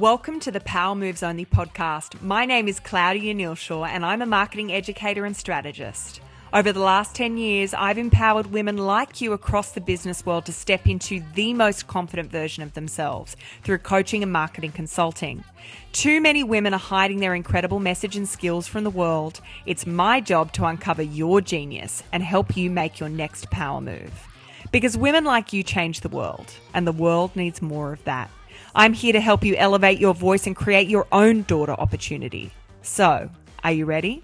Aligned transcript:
Welcome 0.00 0.40
to 0.40 0.50
the 0.50 0.60
Power 0.60 0.94
Moves 0.94 1.22
Only 1.22 1.44
podcast. 1.44 2.22
My 2.22 2.46
name 2.46 2.68
is 2.68 2.80
Claudia 2.80 3.34
Nealshaw 3.34 3.86
and 3.86 4.02
I'm 4.02 4.22
a 4.22 4.26
marketing 4.26 4.72
educator 4.72 5.26
and 5.26 5.36
strategist. 5.36 6.22
Over 6.54 6.72
the 6.72 6.80
last 6.80 7.14
10 7.14 7.36
years, 7.36 7.74
I've 7.74 7.98
empowered 7.98 8.46
women 8.46 8.78
like 8.78 9.20
you 9.20 9.34
across 9.34 9.72
the 9.72 9.80
business 9.82 10.24
world 10.24 10.46
to 10.46 10.54
step 10.54 10.86
into 10.86 11.22
the 11.34 11.52
most 11.52 11.86
confident 11.86 12.30
version 12.30 12.62
of 12.62 12.72
themselves 12.72 13.36
through 13.62 13.76
coaching 13.76 14.22
and 14.22 14.32
marketing 14.32 14.72
consulting. 14.72 15.44
Too 15.92 16.22
many 16.22 16.42
women 16.42 16.72
are 16.72 16.78
hiding 16.78 17.20
their 17.20 17.34
incredible 17.34 17.78
message 17.78 18.16
and 18.16 18.26
skills 18.26 18.66
from 18.66 18.84
the 18.84 18.88
world. 18.88 19.42
It's 19.66 19.84
my 19.84 20.22
job 20.22 20.52
to 20.52 20.64
uncover 20.64 21.02
your 21.02 21.42
genius 21.42 22.02
and 22.10 22.22
help 22.22 22.56
you 22.56 22.70
make 22.70 23.00
your 23.00 23.10
next 23.10 23.50
power 23.50 23.82
move. 23.82 24.28
Because 24.72 24.96
women 24.96 25.24
like 25.24 25.52
you 25.52 25.62
change 25.62 26.00
the 26.00 26.08
world, 26.08 26.54
and 26.72 26.86
the 26.86 26.92
world 26.92 27.36
needs 27.36 27.60
more 27.60 27.92
of 27.92 28.02
that. 28.04 28.30
I'm 28.74 28.92
here 28.92 29.12
to 29.12 29.20
help 29.20 29.42
you 29.42 29.56
elevate 29.56 29.98
your 29.98 30.14
voice 30.14 30.46
and 30.46 30.54
create 30.54 30.88
your 30.88 31.06
own 31.10 31.42
daughter 31.42 31.72
opportunity. 31.72 32.52
So, 32.82 33.28
are 33.64 33.72
you 33.72 33.84
ready? 33.84 34.22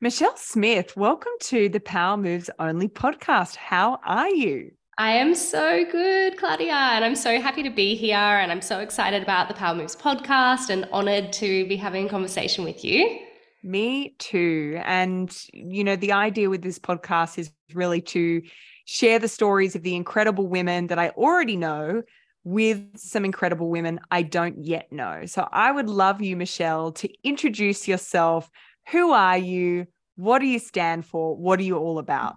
Michelle 0.00 0.36
Smith, 0.36 0.96
welcome 0.96 1.32
to 1.42 1.68
the 1.68 1.80
Power 1.80 2.16
Moves 2.16 2.48
Only 2.58 2.88
podcast. 2.88 3.56
How 3.56 4.00
are 4.06 4.30
you? 4.30 4.70
I 4.96 5.12
am 5.12 5.34
so 5.34 5.84
good, 5.90 6.38
Claudia, 6.38 6.72
and 6.72 7.04
I'm 7.04 7.14
so 7.14 7.38
happy 7.38 7.62
to 7.62 7.68
be 7.68 7.94
here. 7.94 8.16
And 8.16 8.50
I'm 8.50 8.62
so 8.62 8.80
excited 8.80 9.22
about 9.22 9.48
the 9.48 9.54
Power 9.54 9.74
Moves 9.74 9.94
podcast 9.94 10.70
and 10.70 10.88
honored 10.90 11.30
to 11.34 11.68
be 11.68 11.76
having 11.76 12.06
a 12.06 12.08
conversation 12.08 12.64
with 12.64 12.82
you. 12.82 13.18
Me 13.62 14.14
too. 14.18 14.80
And, 14.82 15.30
you 15.52 15.84
know, 15.84 15.96
the 15.96 16.12
idea 16.12 16.48
with 16.48 16.62
this 16.62 16.78
podcast 16.78 17.38
is 17.38 17.50
really 17.74 18.00
to 18.00 18.40
share 18.86 19.18
the 19.18 19.28
stories 19.28 19.76
of 19.76 19.82
the 19.82 19.94
incredible 19.94 20.46
women 20.46 20.86
that 20.86 20.98
I 20.98 21.10
already 21.10 21.56
know 21.56 22.02
with 22.46 22.96
some 22.96 23.24
incredible 23.24 23.68
women 23.68 23.98
I 24.12 24.22
don't 24.22 24.64
yet 24.64 24.92
know. 24.92 25.26
So 25.26 25.48
I 25.50 25.72
would 25.72 25.88
love 25.88 26.22
you, 26.22 26.36
Michelle, 26.36 26.92
to 26.92 27.08
introduce 27.24 27.88
yourself. 27.88 28.48
Who 28.92 29.10
are 29.10 29.36
you? 29.36 29.88
What 30.14 30.38
do 30.38 30.46
you 30.46 30.60
stand 30.60 31.04
for? 31.04 31.36
What 31.36 31.58
are 31.58 31.64
you 31.64 31.76
all 31.76 31.98
about? 31.98 32.36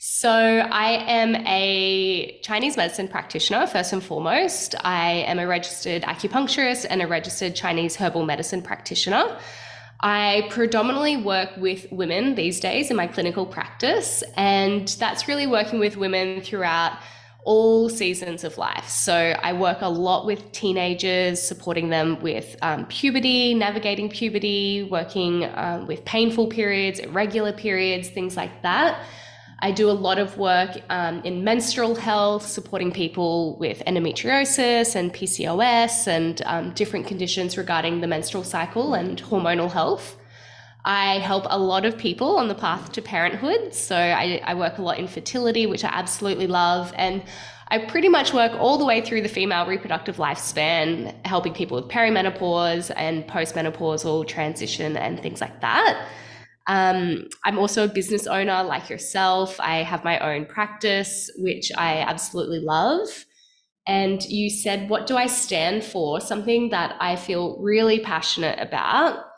So, 0.00 0.28
I 0.28 1.04
am 1.06 1.36
a 1.46 2.40
Chinese 2.42 2.76
medicine 2.76 3.06
practitioner, 3.06 3.68
first 3.68 3.92
and 3.92 4.02
foremost. 4.02 4.74
I 4.82 5.10
am 5.28 5.38
a 5.38 5.46
registered 5.46 6.02
acupuncturist 6.02 6.86
and 6.90 7.00
a 7.00 7.06
registered 7.06 7.54
Chinese 7.54 7.94
herbal 7.94 8.26
medicine 8.26 8.62
practitioner. 8.62 9.38
I 10.00 10.48
predominantly 10.50 11.18
work 11.18 11.50
with 11.56 11.86
women 11.92 12.34
these 12.34 12.58
days 12.58 12.90
in 12.90 12.96
my 12.96 13.06
clinical 13.06 13.46
practice, 13.46 14.24
and 14.36 14.88
that's 14.98 15.28
really 15.28 15.46
working 15.46 15.78
with 15.78 15.96
women 15.96 16.40
throughout 16.40 16.98
all 17.44 17.88
seasons 17.88 18.44
of 18.44 18.56
life. 18.56 18.88
So 18.88 19.14
I 19.42 19.52
work 19.52 19.78
a 19.80 19.88
lot 19.88 20.26
with 20.26 20.52
teenagers, 20.52 21.42
supporting 21.42 21.88
them 21.88 22.20
with 22.22 22.56
um, 22.62 22.86
puberty, 22.86 23.54
navigating 23.54 24.08
puberty, 24.08 24.84
working 24.84 25.50
um, 25.54 25.86
with 25.86 26.04
painful 26.04 26.46
periods, 26.46 27.00
irregular 27.00 27.52
periods, 27.52 28.08
things 28.08 28.36
like 28.36 28.62
that. 28.62 29.04
I 29.64 29.70
do 29.70 29.88
a 29.88 29.92
lot 29.92 30.18
of 30.18 30.38
work 30.38 30.76
um, 30.90 31.20
in 31.22 31.44
menstrual 31.44 31.94
health, 31.94 32.46
supporting 32.46 32.90
people 32.90 33.56
with 33.58 33.80
endometriosis 33.86 34.96
and 34.96 35.14
PCOS 35.14 36.08
and 36.08 36.42
um, 36.46 36.72
different 36.72 37.06
conditions 37.06 37.56
regarding 37.56 38.00
the 38.00 38.08
menstrual 38.08 38.42
cycle 38.42 38.94
and 38.94 39.22
hormonal 39.22 39.70
health. 39.70 40.16
I 40.84 41.18
help 41.18 41.46
a 41.48 41.58
lot 41.58 41.84
of 41.84 41.96
people 41.96 42.36
on 42.36 42.48
the 42.48 42.54
path 42.54 42.92
to 42.92 43.02
parenthood. 43.02 43.72
So 43.72 43.96
I, 43.96 44.40
I, 44.44 44.54
work 44.54 44.78
a 44.78 44.82
lot 44.82 44.98
in 44.98 45.06
fertility, 45.06 45.66
which 45.66 45.84
I 45.84 45.88
absolutely 45.88 46.48
love. 46.48 46.92
And 46.96 47.22
I 47.68 47.78
pretty 47.78 48.08
much 48.08 48.34
work 48.34 48.52
all 48.58 48.78
the 48.78 48.84
way 48.84 49.00
through 49.00 49.22
the 49.22 49.28
female 49.28 49.64
reproductive 49.64 50.16
lifespan, 50.16 51.14
helping 51.24 51.54
people 51.54 51.80
with 51.80 51.90
perimenopause 51.90 52.90
and 52.96 53.24
postmenopausal 53.28 54.26
transition 54.26 54.96
and 54.96 55.22
things 55.22 55.40
like 55.40 55.60
that. 55.60 56.08
Um, 56.66 57.28
I'm 57.44 57.58
also 57.58 57.84
a 57.84 57.88
business 57.88 58.26
owner 58.26 58.62
like 58.64 58.90
yourself. 58.90 59.58
I 59.60 59.84
have 59.84 60.04
my 60.04 60.18
own 60.18 60.46
practice, 60.46 61.30
which 61.38 61.70
I 61.76 61.98
absolutely 61.98 62.60
love. 62.60 63.08
And 63.86 64.22
you 64.24 64.50
said, 64.50 64.88
What 64.88 65.06
do 65.06 65.16
I 65.16 65.26
stand 65.26 65.82
for? 65.82 66.20
Something 66.20 66.70
that 66.70 66.96
I 67.00 67.16
feel 67.16 67.58
really 67.60 68.00
passionate 68.00 68.58
about 68.60 69.31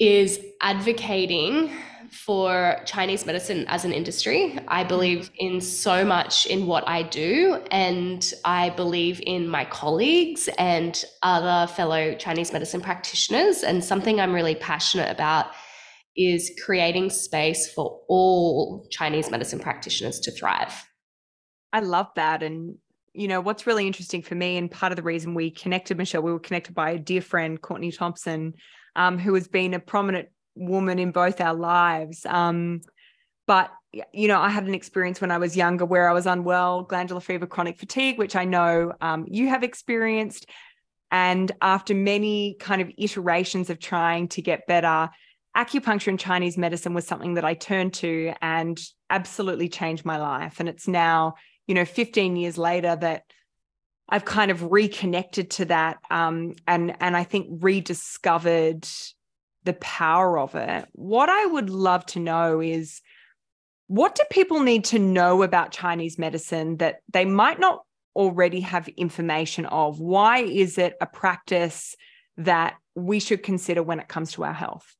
is 0.00 0.40
advocating 0.62 1.70
for 2.10 2.80
Chinese 2.86 3.24
medicine 3.24 3.64
as 3.68 3.84
an 3.84 3.92
industry. 3.92 4.58
I 4.66 4.82
believe 4.82 5.30
in 5.38 5.60
so 5.60 6.04
much 6.04 6.46
in 6.46 6.66
what 6.66 6.88
I 6.88 7.02
do, 7.04 7.62
and 7.70 8.32
I 8.44 8.70
believe 8.70 9.20
in 9.24 9.46
my 9.46 9.64
colleagues 9.66 10.48
and 10.58 11.04
other 11.22 11.70
fellow 11.72 12.14
Chinese 12.14 12.52
medicine 12.52 12.80
practitioners. 12.80 13.62
And 13.62 13.84
something 13.84 14.20
I'm 14.20 14.32
really 14.32 14.56
passionate 14.56 15.10
about 15.10 15.46
is 16.16 16.50
creating 16.64 17.10
space 17.10 17.72
for 17.72 18.00
all 18.08 18.86
Chinese 18.90 19.30
medicine 19.30 19.60
practitioners 19.60 20.18
to 20.20 20.32
thrive. 20.32 20.72
I 21.72 21.80
love 21.80 22.08
that. 22.16 22.42
And 22.42 22.76
you 23.12 23.28
know 23.28 23.40
what's 23.40 23.66
really 23.66 23.86
interesting 23.86 24.22
for 24.22 24.34
me 24.34 24.56
and 24.56 24.70
part 24.70 24.92
of 24.92 24.96
the 24.96 25.02
reason 25.02 25.34
we 25.34 25.50
connected 25.50 25.98
michelle 25.98 26.22
we 26.22 26.30
were 26.30 26.38
connected 26.38 26.76
by 26.76 26.90
a 26.90 26.98
dear 26.98 27.20
friend 27.20 27.60
courtney 27.60 27.90
thompson 27.90 28.54
um, 28.96 29.18
who 29.18 29.34
has 29.34 29.48
been 29.48 29.74
a 29.74 29.80
prominent 29.80 30.28
woman 30.54 30.98
in 30.98 31.10
both 31.10 31.40
our 31.40 31.54
lives. 31.54 32.26
Um, 32.26 32.82
but 33.46 33.70
you 34.12 34.28
know, 34.28 34.40
I 34.40 34.50
had 34.50 34.66
an 34.66 34.74
experience 34.74 35.20
when 35.20 35.32
I 35.32 35.38
was 35.38 35.56
younger 35.56 35.84
where 35.84 36.08
I 36.08 36.12
was 36.12 36.26
unwell, 36.26 36.82
glandular 36.82 37.20
fever, 37.20 37.46
chronic 37.46 37.78
fatigue, 37.78 38.18
which 38.18 38.36
I 38.36 38.44
know 38.44 38.92
um, 39.00 39.26
you 39.28 39.48
have 39.48 39.64
experienced. 39.64 40.46
And 41.10 41.50
after 41.60 41.92
many 41.92 42.56
kind 42.60 42.80
of 42.80 42.90
iterations 42.96 43.68
of 43.68 43.80
trying 43.80 44.28
to 44.28 44.42
get 44.42 44.66
better, 44.68 45.10
acupuncture 45.56 46.08
and 46.08 46.20
Chinese 46.20 46.56
medicine 46.56 46.94
was 46.94 47.06
something 47.06 47.34
that 47.34 47.44
I 47.44 47.54
turned 47.54 47.94
to 47.94 48.32
and 48.40 48.80
absolutely 49.08 49.68
changed 49.68 50.04
my 50.04 50.18
life. 50.18 50.60
And 50.60 50.68
it's 50.68 50.86
now, 50.86 51.34
you 51.66 51.74
know, 51.74 51.84
15 51.84 52.36
years 52.36 52.56
later 52.56 52.94
that 52.94 53.24
I've 54.10 54.24
kind 54.24 54.50
of 54.50 54.70
reconnected 54.70 55.50
to 55.52 55.64
that 55.66 55.98
um, 56.10 56.54
and 56.66 56.96
and 57.00 57.16
I 57.16 57.24
think 57.24 57.46
rediscovered 57.62 58.86
the 59.64 59.74
power 59.74 60.38
of 60.38 60.54
it. 60.54 60.88
What 60.92 61.28
I 61.28 61.46
would 61.46 61.70
love 61.70 62.04
to 62.06 62.20
know 62.20 62.60
is 62.60 63.00
what 63.86 64.14
do 64.14 64.22
people 64.30 64.60
need 64.60 64.84
to 64.86 64.98
know 64.98 65.42
about 65.42 65.72
Chinese 65.72 66.18
medicine 66.18 66.76
that 66.78 67.00
they 67.12 67.24
might 67.24 67.60
not 67.60 67.82
already 68.16 68.60
have 68.60 68.88
information 68.88 69.66
of? 69.66 70.00
Why 70.00 70.38
is 70.38 70.78
it 70.78 70.94
a 71.00 71.06
practice 71.06 71.96
that 72.36 72.76
we 72.94 73.20
should 73.20 73.42
consider 73.42 73.82
when 73.82 74.00
it 74.00 74.08
comes 74.08 74.32
to 74.32 74.44
our 74.44 74.52
health? 74.52 74.96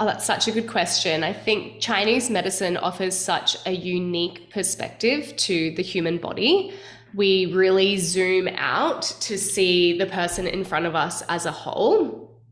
Oh, 0.00 0.06
that's 0.06 0.24
such 0.24 0.46
a 0.46 0.52
good 0.52 0.68
question. 0.68 1.24
I 1.24 1.32
think 1.32 1.80
Chinese 1.80 2.30
medicine 2.30 2.76
offers 2.76 3.16
such 3.16 3.56
a 3.66 3.72
unique 3.72 4.50
perspective 4.50 5.36
to 5.38 5.72
the 5.74 5.82
human 5.82 6.18
body 6.18 6.72
we 7.14 7.46
really 7.46 7.96
zoom 7.96 8.48
out 8.48 9.02
to 9.20 9.38
see 9.38 9.98
the 9.98 10.06
person 10.06 10.46
in 10.46 10.64
front 10.64 10.86
of 10.86 10.94
us 10.94 11.22
as 11.28 11.46
a 11.46 11.52
whole. 11.52 12.42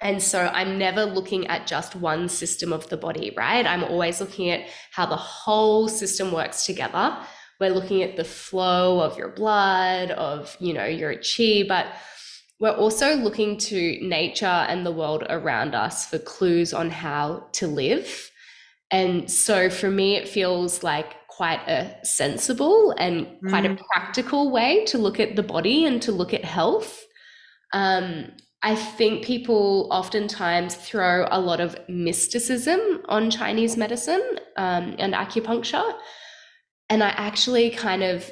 And 0.00 0.22
so 0.22 0.50
I'm 0.52 0.78
never 0.78 1.04
looking 1.04 1.46
at 1.46 1.66
just 1.66 1.94
one 1.94 2.28
system 2.28 2.72
of 2.72 2.88
the 2.88 2.96
body, 2.96 3.32
right? 3.36 3.64
I'm 3.64 3.84
always 3.84 4.20
looking 4.20 4.50
at 4.50 4.68
how 4.90 5.06
the 5.06 5.16
whole 5.16 5.88
system 5.88 6.32
works 6.32 6.66
together. 6.66 7.16
We're 7.60 7.70
looking 7.70 8.02
at 8.02 8.16
the 8.16 8.24
flow 8.24 9.00
of 9.00 9.16
your 9.16 9.28
blood, 9.28 10.10
of, 10.10 10.56
you 10.58 10.72
know, 10.72 10.86
your 10.86 11.14
chi, 11.14 11.64
but 11.68 11.86
we're 12.58 12.70
also 12.70 13.16
looking 13.16 13.56
to 13.58 13.98
nature 14.02 14.46
and 14.46 14.84
the 14.84 14.92
world 14.92 15.24
around 15.28 15.74
us 15.74 16.06
for 16.06 16.18
clues 16.18 16.74
on 16.74 16.90
how 16.90 17.48
to 17.52 17.68
live. 17.68 18.30
And 18.90 19.30
so 19.30 19.70
for 19.70 19.90
me, 19.90 20.16
it 20.16 20.28
feels 20.28 20.82
like 20.82 21.14
quite 21.36 21.66
a 21.66 21.96
sensible 22.04 22.94
and 22.98 23.26
quite 23.48 23.64
mm. 23.64 23.78
a 23.78 23.84
practical 23.92 24.50
way 24.50 24.84
to 24.84 24.98
look 24.98 25.18
at 25.18 25.34
the 25.34 25.42
body 25.42 25.86
and 25.86 26.02
to 26.02 26.12
look 26.12 26.34
at 26.34 26.44
health. 26.44 27.04
Um, 27.72 28.32
I 28.62 28.76
think 28.76 29.24
people 29.24 29.88
oftentimes 29.90 30.74
throw 30.74 31.26
a 31.30 31.40
lot 31.40 31.60
of 31.60 31.76
mysticism 31.88 32.80
on 33.06 33.30
Chinese 33.30 33.76
medicine 33.76 34.22
um, 34.56 34.94
and 34.98 35.14
acupuncture. 35.14 35.92
And 36.88 37.02
I 37.02 37.08
actually 37.08 37.70
kind 37.70 38.02
of 38.02 38.30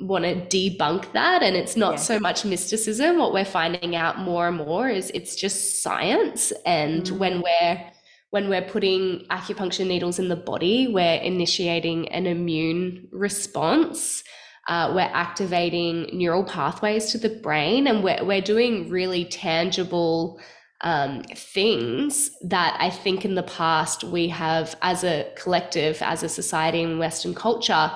want 0.00 0.24
to 0.24 0.34
debunk 0.34 1.12
that. 1.12 1.42
And 1.42 1.54
it's 1.54 1.76
not 1.76 1.92
yeah. 1.92 1.96
so 1.98 2.18
much 2.18 2.44
mysticism. 2.44 3.18
What 3.18 3.32
we're 3.32 3.44
finding 3.44 3.94
out 3.94 4.18
more 4.18 4.48
and 4.48 4.56
more 4.56 4.88
is 4.88 5.10
it's 5.14 5.36
just 5.36 5.82
science. 5.82 6.52
And 6.64 7.04
mm. 7.04 7.18
when 7.18 7.42
we're 7.42 7.92
when 8.32 8.48
we're 8.48 8.62
putting 8.62 9.26
acupuncture 9.30 9.86
needles 9.86 10.18
in 10.18 10.28
the 10.28 10.36
body, 10.36 10.88
we're 10.88 11.20
initiating 11.20 12.08
an 12.08 12.26
immune 12.26 13.06
response. 13.12 14.24
Uh, 14.68 14.90
we're 14.94 15.00
activating 15.12 16.08
neural 16.16 16.42
pathways 16.42 17.12
to 17.12 17.18
the 17.18 17.28
brain, 17.28 17.86
and 17.86 18.02
we're, 18.02 18.24
we're 18.24 18.40
doing 18.40 18.88
really 18.88 19.26
tangible 19.26 20.40
um, 20.80 21.22
things 21.36 22.30
that 22.42 22.74
I 22.80 22.88
think 22.88 23.26
in 23.26 23.34
the 23.34 23.42
past 23.42 24.02
we 24.02 24.28
have, 24.28 24.76
as 24.80 25.04
a 25.04 25.30
collective, 25.36 26.00
as 26.00 26.22
a 26.22 26.28
society 26.28 26.80
in 26.80 26.98
Western 26.98 27.34
culture, 27.34 27.90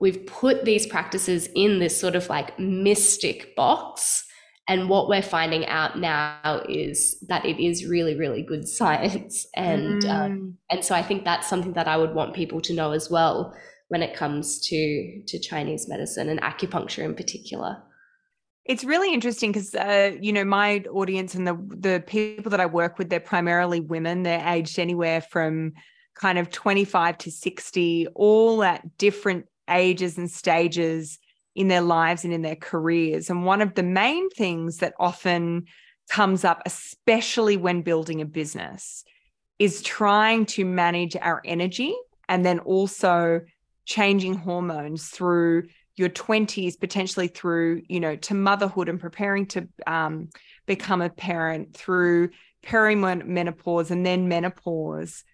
we've 0.00 0.26
put 0.26 0.64
these 0.64 0.84
practices 0.84 1.48
in 1.54 1.78
this 1.78 1.96
sort 1.96 2.16
of 2.16 2.28
like 2.28 2.58
mystic 2.58 3.54
box 3.54 4.25
And 4.68 4.88
what 4.88 5.08
we're 5.08 5.22
finding 5.22 5.64
out 5.66 5.98
now 5.98 6.62
is 6.68 7.20
that 7.28 7.44
it 7.44 7.62
is 7.62 7.86
really, 7.86 8.16
really 8.16 8.42
good 8.42 8.66
science, 8.78 9.46
and 9.54 10.04
um, 10.04 10.10
mm. 10.10 10.26
um, 10.26 10.58
and 10.70 10.84
so 10.84 10.94
I 10.94 11.02
think 11.02 11.24
that's 11.24 11.48
something 11.48 11.72
that 11.74 11.88
I 11.88 11.96
would 11.96 12.14
want 12.14 12.34
people 12.34 12.60
to 12.62 12.74
know 12.74 12.92
as 12.92 13.10
well 13.10 13.54
when 13.88 14.02
it 14.02 14.16
comes 14.16 14.60
to 14.68 15.22
to 15.26 15.38
Chinese 15.38 15.88
medicine 15.88 16.28
and 16.28 16.40
acupuncture 16.40 17.04
in 17.04 17.14
particular. 17.14 17.82
It's 18.64 18.82
really 18.82 19.14
interesting 19.14 19.52
because 19.52 19.74
uh, 19.76 20.16
you 20.20 20.32
know 20.32 20.44
my 20.44 20.84
audience 20.90 21.36
and 21.36 21.46
the 21.46 21.54
the 21.68 22.02
people 22.04 22.50
that 22.50 22.60
I 22.60 22.66
work 22.66 22.98
with 22.98 23.08
they're 23.08 23.20
primarily 23.20 23.80
women. 23.80 24.24
They're 24.24 24.44
aged 24.44 24.80
anywhere 24.80 25.20
from 25.20 25.74
kind 26.16 26.38
of 26.38 26.50
25 26.50 27.18
to 27.18 27.30
60, 27.30 28.08
all 28.14 28.62
at 28.64 28.96
different 28.96 29.46
ages 29.68 30.16
and 30.16 30.30
stages 30.30 31.18
in 31.56 31.68
their 31.68 31.80
lives 31.80 32.22
and 32.22 32.32
in 32.32 32.42
their 32.42 32.54
careers. 32.54 33.30
And 33.30 33.44
one 33.44 33.62
of 33.62 33.74
the 33.74 33.82
main 33.82 34.28
things 34.30 34.76
that 34.78 34.92
often 35.00 35.64
comes 36.10 36.44
up, 36.44 36.62
especially 36.66 37.56
when 37.56 37.80
building 37.80 38.20
a 38.20 38.26
business, 38.26 39.02
is 39.58 39.80
trying 39.80 40.44
to 40.44 40.66
manage 40.66 41.16
our 41.16 41.40
energy 41.44 41.96
and 42.28 42.44
then 42.44 42.58
also 42.60 43.40
changing 43.86 44.34
hormones 44.34 45.08
through 45.08 45.64
your 45.94 46.10
20s 46.10 46.78
potentially 46.78 47.28
through 47.28 47.80
you 47.88 48.00
know 48.00 48.16
to 48.16 48.34
motherhood 48.34 48.88
and 48.88 49.00
preparing 49.00 49.46
to 49.46 49.66
um, 49.86 50.28
become 50.66 51.00
a 51.00 51.08
parent 51.08 51.74
through 51.74 52.28
perimenopause 52.62 53.90
and 53.90 54.04
then 54.04 54.28
menopause 54.28 55.24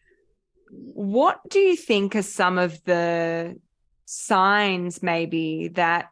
what 0.70 1.40
do 1.48 1.58
you 1.58 1.74
think 1.74 2.14
are 2.14 2.22
some 2.22 2.58
of 2.58 2.80
the 2.84 3.58
signs 4.12 5.02
maybe 5.02 5.68
that 5.68 6.10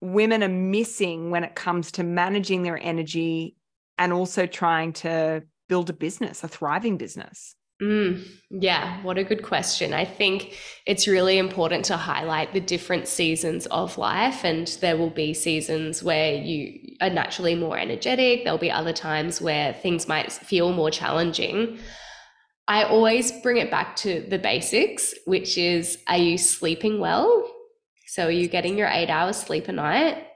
women 0.00 0.42
are 0.42 0.48
missing 0.48 1.30
when 1.30 1.44
it 1.44 1.54
comes 1.54 1.92
to 1.92 2.02
managing 2.02 2.62
their 2.62 2.78
energy 2.82 3.54
and 3.98 4.12
also 4.12 4.46
trying 4.46 4.92
to 4.92 5.42
build 5.68 5.88
a 5.88 5.92
business 5.92 6.42
a 6.42 6.48
thriving 6.48 6.96
business 6.96 7.54
Mm, 7.82 8.24
yeah, 8.50 9.02
what 9.02 9.18
a 9.18 9.24
good 9.24 9.42
question. 9.42 9.92
I 9.92 10.04
think 10.04 10.56
it's 10.86 11.08
really 11.08 11.36
important 11.36 11.84
to 11.86 11.96
highlight 11.96 12.52
the 12.52 12.60
different 12.60 13.08
seasons 13.08 13.66
of 13.66 13.98
life, 13.98 14.44
and 14.44 14.68
there 14.80 14.96
will 14.96 15.10
be 15.10 15.34
seasons 15.34 16.00
where 16.00 16.32
you 16.34 16.96
are 17.00 17.10
naturally 17.10 17.56
more 17.56 17.76
energetic. 17.76 18.44
There'll 18.44 18.58
be 18.58 18.70
other 18.70 18.92
times 18.92 19.40
where 19.40 19.72
things 19.72 20.06
might 20.06 20.30
feel 20.30 20.72
more 20.72 20.92
challenging. 20.92 21.80
I 22.68 22.84
always 22.84 23.32
bring 23.42 23.56
it 23.56 23.70
back 23.70 23.96
to 23.96 24.24
the 24.28 24.38
basics, 24.38 25.14
which 25.26 25.58
is 25.58 25.98
are 26.06 26.16
you 26.16 26.38
sleeping 26.38 27.00
well? 27.00 27.50
So, 28.06 28.26
are 28.26 28.30
you 28.30 28.48
getting 28.48 28.78
your 28.78 28.88
eight 28.88 29.10
hours 29.10 29.36
sleep 29.36 29.68
a 29.68 29.72
night? 29.72 30.26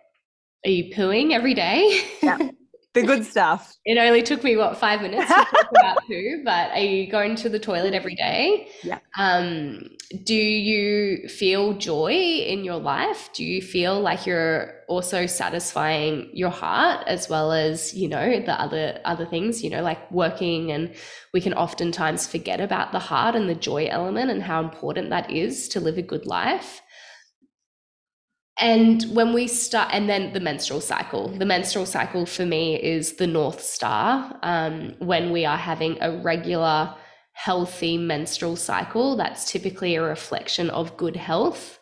Are 0.64 0.70
you 0.70 0.94
pooing 0.94 1.32
every 1.32 1.54
day? 1.54 2.04
Yeah. 2.22 2.38
the 2.96 3.06
good 3.06 3.24
stuff. 3.24 3.76
It 3.84 3.98
only 3.98 4.22
took 4.22 4.42
me 4.42 4.56
what 4.56 4.76
five 4.76 5.00
minutes 5.00 5.28
to 5.28 5.34
talk 5.34 5.70
about 5.70 5.98
poo, 6.06 6.42
but 6.44 6.70
are 6.72 6.80
you 6.80 7.10
going 7.10 7.36
to 7.36 7.48
the 7.48 7.58
toilet 7.58 7.94
every 7.94 8.14
day? 8.14 8.68
Yeah. 8.82 8.98
Um, 9.16 9.90
do 10.24 10.34
you 10.34 11.28
feel 11.28 11.74
joy 11.74 12.12
in 12.12 12.64
your 12.64 12.76
life? 12.76 13.30
Do 13.32 13.44
you 13.44 13.60
feel 13.60 14.00
like 14.00 14.26
you're 14.26 14.74
also 14.88 15.26
satisfying 15.26 16.30
your 16.32 16.50
heart 16.50 17.04
as 17.06 17.28
well 17.28 17.52
as 17.52 17.92
you 17.92 18.08
know 18.08 18.40
the 18.40 18.60
other 18.60 19.00
other 19.04 19.26
things? 19.26 19.62
You 19.62 19.70
know, 19.70 19.82
like 19.82 20.10
working, 20.10 20.72
and 20.72 20.94
we 21.32 21.40
can 21.40 21.54
oftentimes 21.54 22.26
forget 22.26 22.60
about 22.60 22.92
the 22.92 22.98
heart 22.98 23.34
and 23.34 23.48
the 23.48 23.54
joy 23.54 23.86
element 23.90 24.30
and 24.30 24.42
how 24.42 24.62
important 24.62 25.10
that 25.10 25.30
is 25.30 25.68
to 25.70 25.80
live 25.80 25.98
a 25.98 26.02
good 26.02 26.26
life. 26.26 26.80
And 28.58 29.02
when 29.14 29.34
we 29.34 29.48
start, 29.48 29.90
and 29.92 30.08
then 30.08 30.32
the 30.32 30.40
menstrual 30.40 30.80
cycle, 30.80 31.28
the 31.28 31.44
menstrual 31.44 31.84
cycle 31.84 32.24
for 32.24 32.46
me 32.46 32.82
is 32.82 33.16
the 33.16 33.26
North 33.26 33.60
Star. 33.60 34.38
Um, 34.42 34.94
when 34.98 35.30
we 35.30 35.44
are 35.44 35.58
having 35.58 35.98
a 36.00 36.22
regular, 36.22 36.94
healthy 37.32 37.98
menstrual 37.98 38.56
cycle, 38.56 39.16
that's 39.16 39.50
typically 39.50 39.96
a 39.96 40.02
reflection 40.02 40.70
of 40.70 40.96
good 40.96 41.16
health. 41.16 41.78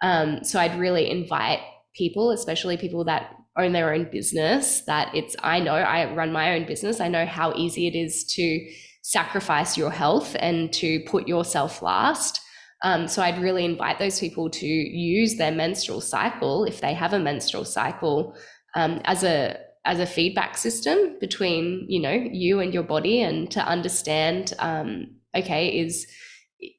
Um, 0.00 0.42
so 0.44 0.58
I'd 0.58 0.78
really 0.78 1.10
invite 1.10 1.60
people, 1.94 2.30
especially 2.30 2.78
people 2.78 3.04
that 3.04 3.36
own 3.58 3.72
their 3.72 3.92
own 3.92 4.08
business, 4.10 4.80
that 4.86 5.14
it's, 5.14 5.36
I 5.42 5.60
know 5.60 5.74
I 5.74 6.12
run 6.14 6.32
my 6.32 6.54
own 6.54 6.66
business. 6.66 7.00
I 7.00 7.08
know 7.08 7.26
how 7.26 7.52
easy 7.54 7.86
it 7.86 7.94
is 7.94 8.24
to 8.34 8.66
sacrifice 9.02 9.76
your 9.76 9.90
health 9.90 10.34
and 10.40 10.72
to 10.72 11.00
put 11.00 11.28
yourself 11.28 11.82
last. 11.82 12.40
Um, 12.84 13.08
so 13.08 13.22
I'd 13.22 13.40
really 13.40 13.64
invite 13.64 13.98
those 13.98 14.20
people 14.20 14.50
to 14.50 14.66
use 14.66 15.36
their 15.36 15.50
menstrual 15.50 16.02
cycle, 16.02 16.64
if 16.64 16.82
they 16.82 16.92
have 16.92 17.14
a 17.14 17.18
menstrual 17.18 17.64
cycle, 17.64 18.36
um, 18.76 19.00
as 19.04 19.24
a 19.24 19.58
as 19.86 20.00
a 20.00 20.06
feedback 20.06 20.56
system 20.56 21.16
between 21.18 21.86
you 21.88 22.00
know 22.00 22.12
you 22.12 22.60
and 22.60 22.72
your 22.72 22.82
body, 22.82 23.22
and 23.22 23.50
to 23.52 23.60
understand, 23.66 24.52
um, 24.58 25.16
okay, 25.34 25.68
is 25.68 26.06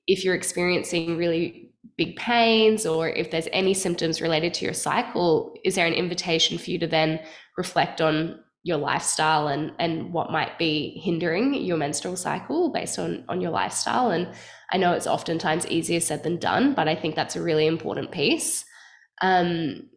if 0.07 0.23
you're 0.23 0.35
experiencing 0.35 1.17
really 1.17 1.71
big 1.97 2.15
pains 2.17 2.85
or 2.85 3.09
if 3.09 3.31
there's 3.31 3.47
any 3.51 3.73
symptoms 3.73 4.21
related 4.21 4.53
to 4.53 4.65
your 4.65 4.73
cycle, 4.73 5.55
is 5.63 5.75
there 5.75 5.87
an 5.87 5.93
invitation 5.93 6.57
for 6.57 6.69
you 6.69 6.79
to 6.79 6.87
then 6.87 7.19
reflect 7.57 7.99
on 7.99 8.39
your 8.65 8.77
lifestyle 8.77 9.47
and 9.47 9.71
and 9.77 10.11
what 10.11 10.31
might 10.31 10.57
be 10.57 10.99
hindering 11.03 11.53
your 11.53 11.77
menstrual 11.77 12.15
cycle 12.17 12.69
based 12.69 12.97
on 12.97 13.23
on 13.29 13.39
your 13.39 13.51
lifestyle. 13.51 14.09
And 14.09 14.27
i 14.71 14.77
know 14.77 14.93
it's 14.93 15.07
oftentimes 15.07 15.67
easier 15.67 15.99
said 15.99 16.23
than 16.23 16.37
done 16.37 16.73
but 16.73 16.87
i 16.87 16.95
think 16.95 17.15
that's 17.15 17.35
a 17.35 17.43
really 17.43 17.67
important 17.67 18.11
piece. 18.11 18.65
Um 19.21 19.89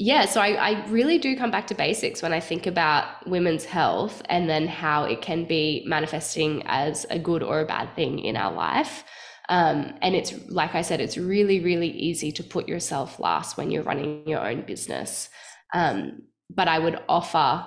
yeah 0.00 0.26
so 0.26 0.40
I, 0.40 0.48
I 0.70 0.86
really 0.88 1.16
do 1.16 1.36
come 1.36 1.52
back 1.52 1.68
to 1.68 1.74
basics 1.74 2.22
when 2.22 2.32
i 2.32 2.40
think 2.40 2.66
about 2.66 3.04
women's 3.28 3.64
health 3.64 4.20
and 4.28 4.50
then 4.50 4.66
how 4.66 5.04
it 5.04 5.22
can 5.22 5.44
be 5.44 5.84
manifesting 5.86 6.64
as 6.66 7.06
a 7.08 7.20
good 7.20 7.42
or 7.44 7.60
a 7.60 7.66
bad 7.66 7.94
thing 7.94 8.18
in 8.18 8.36
our 8.36 8.52
life. 8.52 9.04
Um, 9.48 9.94
and 10.02 10.16
it's 10.16 10.32
like 10.48 10.74
i 10.74 10.82
said 10.82 11.00
it's 11.00 11.16
really 11.16 11.60
really 11.60 11.90
easy 11.90 12.32
to 12.32 12.42
put 12.42 12.66
yourself 12.66 13.20
last 13.20 13.56
when 13.56 13.70
you're 13.70 13.84
running 13.84 14.28
your 14.28 14.44
own 14.44 14.62
business. 14.62 15.28
Um, 15.72 16.22
but 16.50 16.66
i 16.68 16.78
would 16.80 16.98
offer 17.08 17.64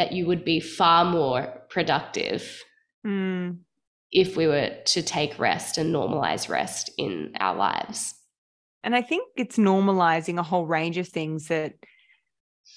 that 0.00 0.12
you 0.12 0.24
would 0.24 0.46
be 0.46 0.60
far 0.60 1.04
more 1.04 1.62
productive 1.68 2.64
mm. 3.06 3.54
if 4.10 4.34
we 4.34 4.46
were 4.46 4.70
to 4.86 5.02
take 5.02 5.38
rest 5.38 5.76
and 5.76 5.94
normalize 5.94 6.48
rest 6.48 6.90
in 6.96 7.32
our 7.38 7.54
lives. 7.54 8.14
And 8.82 8.96
I 8.96 9.02
think 9.02 9.28
it's 9.36 9.58
normalizing 9.58 10.38
a 10.38 10.42
whole 10.42 10.64
range 10.64 10.96
of 10.96 11.06
things 11.06 11.48
that 11.48 11.74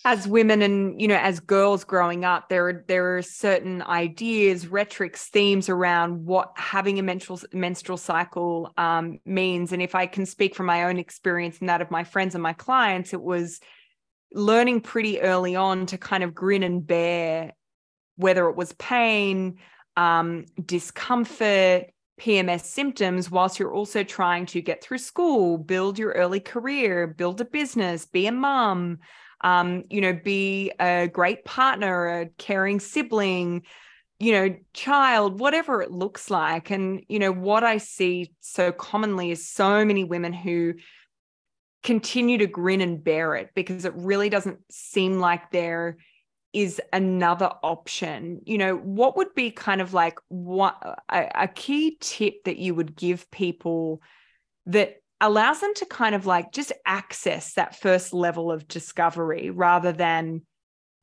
as 0.03 0.27
women 0.27 0.61
and 0.61 0.99
you 0.99 1.07
know 1.07 1.15
as 1.15 1.39
girls 1.39 1.85
growing 1.85 2.25
up 2.25 2.49
there 2.49 2.67
are 2.67 2.83
there 2.87 3.15
are 3.15 3.21
certain 3.21 3.81
ideas 3.83 4.67
rhetorics 4.67 5.27
themes 5.27 5.69
around 5.69 6.25
what 6.25 6.51
having 6.55 6.97
a 6.97 7.03
menstrual 7.03 7.39
menstrual 7.53 7.97
cycle 7.97 8.73
um, 8.75 9.19
means 9.23 9.71
and 9.71 9.83
if 9.83 9.93
i 9.93 10.07
can 10.07 10.25
speak 10.25 10.55
from 10.55 10.65
my 10.65 10.85
own 10.85 10.97
experience 10.97 11.59
and 11.59 11.69
that 11.69 11.79
of 11.79 11.91
my 11.91 12.03
friends 12.03 12.33
and 12.33 12.41
my 12.41 12.53
clients 12.53 13.13
it 13.13 13.21
was 13.21 13.59
learning 14.33 14.81
pretty 14.81 15.21
early 15.21 15.55
on 15.55 15.85
to 15.87 15.97
kind 15.97 16.23
of 16.23 16.33
grin 16.33 16.63
and 16.63 16.85
bear 16.85 17.53
whether 18.15 18.47
it 18.47 18.55
was 18.55 18.73
pain, 18.73 19.57
um, 19.97 20.45
discomfort, 20.65 21.85
PMS 22.19 22.65
symptoms, 22.65 23.31
whilst 23.31 23.59
you're 23.59 23.73
also 23.73 24.03
trying 24.03 24.45
to 24.47 24.61
get 24.61 24.83
through 24.83 24.99
school, 24.99 25.57
build 25.57 25.97
your 25.97 26.11
early 26.11 26.39
career, 26.39 27.07
build 27.07 27.41
a 27.41 27.45
business, 27.45 28.05
be 28.05 28.27
a 28.27 28.31
mom, 28.31 28.99
um, 29.41 29.83
you 29.89 29.99
know, 29.99 30.13
be 30.13 30.71
a 30.79 31.07
great 31.07 31.43
partner, 31.43 32.21
a 32.21 32.25
caring 32.37 32.79
sibling, 32.79 33.63
you 34.19 34.31
know, 34.31 34.55
child, 34.73 35.39
whatever 35.39 35.81
it 35.81 35.91
looks 35.91 36.29
like. 36.29 36.69
And, 36.69 37.03
you 37.09 37.19
know, 37.19 37.31
what 37.31 37.63
I 37.63 37.77
see 37.77 38.31
so 38.39 38.71
commonly 38.71 39.31
is 39.31 39.49
so 39.49 39.83
many 39.83 40.03
women 40.03 40.33
who 40.33 40.75
continue 41.83 42.37
to 42.37 42.47
grin 42.47 42.81
and 42.81 43.03
bear 43.03 43.35
it 43.35 43.49
because 43.55 43.85
it 43.85 43.93
really 43.95 44.29
doesn't 44.29 44.59
seem 44.71 45.19
like 45.19 45.51
there 45.51 45.97
is 46.53 46.81
another 46.93 47.51
option. 47.63 48.39
You 48.45 48.57
know 48.57 48.75
what 48.77 49.17
would 49.17 49.33
be 49.35 49.51
kind 49.51 49.81
of 49.81 49.93
like 49.93 50.17
what 50.29 50.77
a, 51.09 51.29
a, 51.35 51.47
key 51.47 51.97
tip 51.99 52.43
that 52.45 52.57
you 52.57 52.75
would 52.75 52.95
give 52.95 53.29
people 53.31 54.01
that 54.67 54.97
allows 55.19 55.61
them 55.61 55.73
to 55.75 55.85
kind 55.85 56.15
of 56.15 56.25
like 56.25 56.51
just 56.51 56.71
access 56.85 57.53
that 57.53 57.79
first 57.79 58.13
level 58.13 58.51
of 58.51 58.67
discovery 58.67 59.49
rather 59.49 59.91
than 59.91 60.41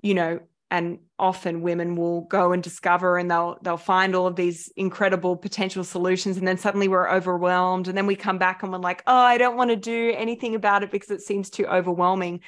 you 0.02 0.14
know 0.14 0.38
and 0.70 0.98
often 1.18 1.62
women 1.62 1.96
will 1.96 2.22
go 2.22 2.52
and 2.52 2.62
discover 2.62 3.18
and 3.18 3.30
they'll 3.30 3.58
they'll 3.62 3.76
find 3.76 4.14
all 4.14 4.26
of 4.26 4.36
these 4.36 4.72
incredible 4.76 5.36
potential 5.36 5.84
solutions 5.84 6.36
and 6.36 6.46
then 6.46 6.56
suddenly 6.56 6.88
we're 6.88 7.10
overwhelmed. 7.10 7.88
And 7.88 7.96
then 7.96 8.06
we 8.06 8.16
come 8.16 8.38
back 8.38 8.62
and 8.62 8.72
we're 8.72 8.78
like 8.78 9.02
oh 9.06 9.16
I 9.16 9.38
don't 9.38 9.56
want 9.56 9.70
to 9.70 9.76
do 9.76 10.14
anything 10.16 10.54
about 10.54 10.82
it 10.82 10.90
because 10.90 11.10
it 11.10 11.22
seems 11.22 11.50
too 11.50 11.66
overwhelming. 11.66 12.40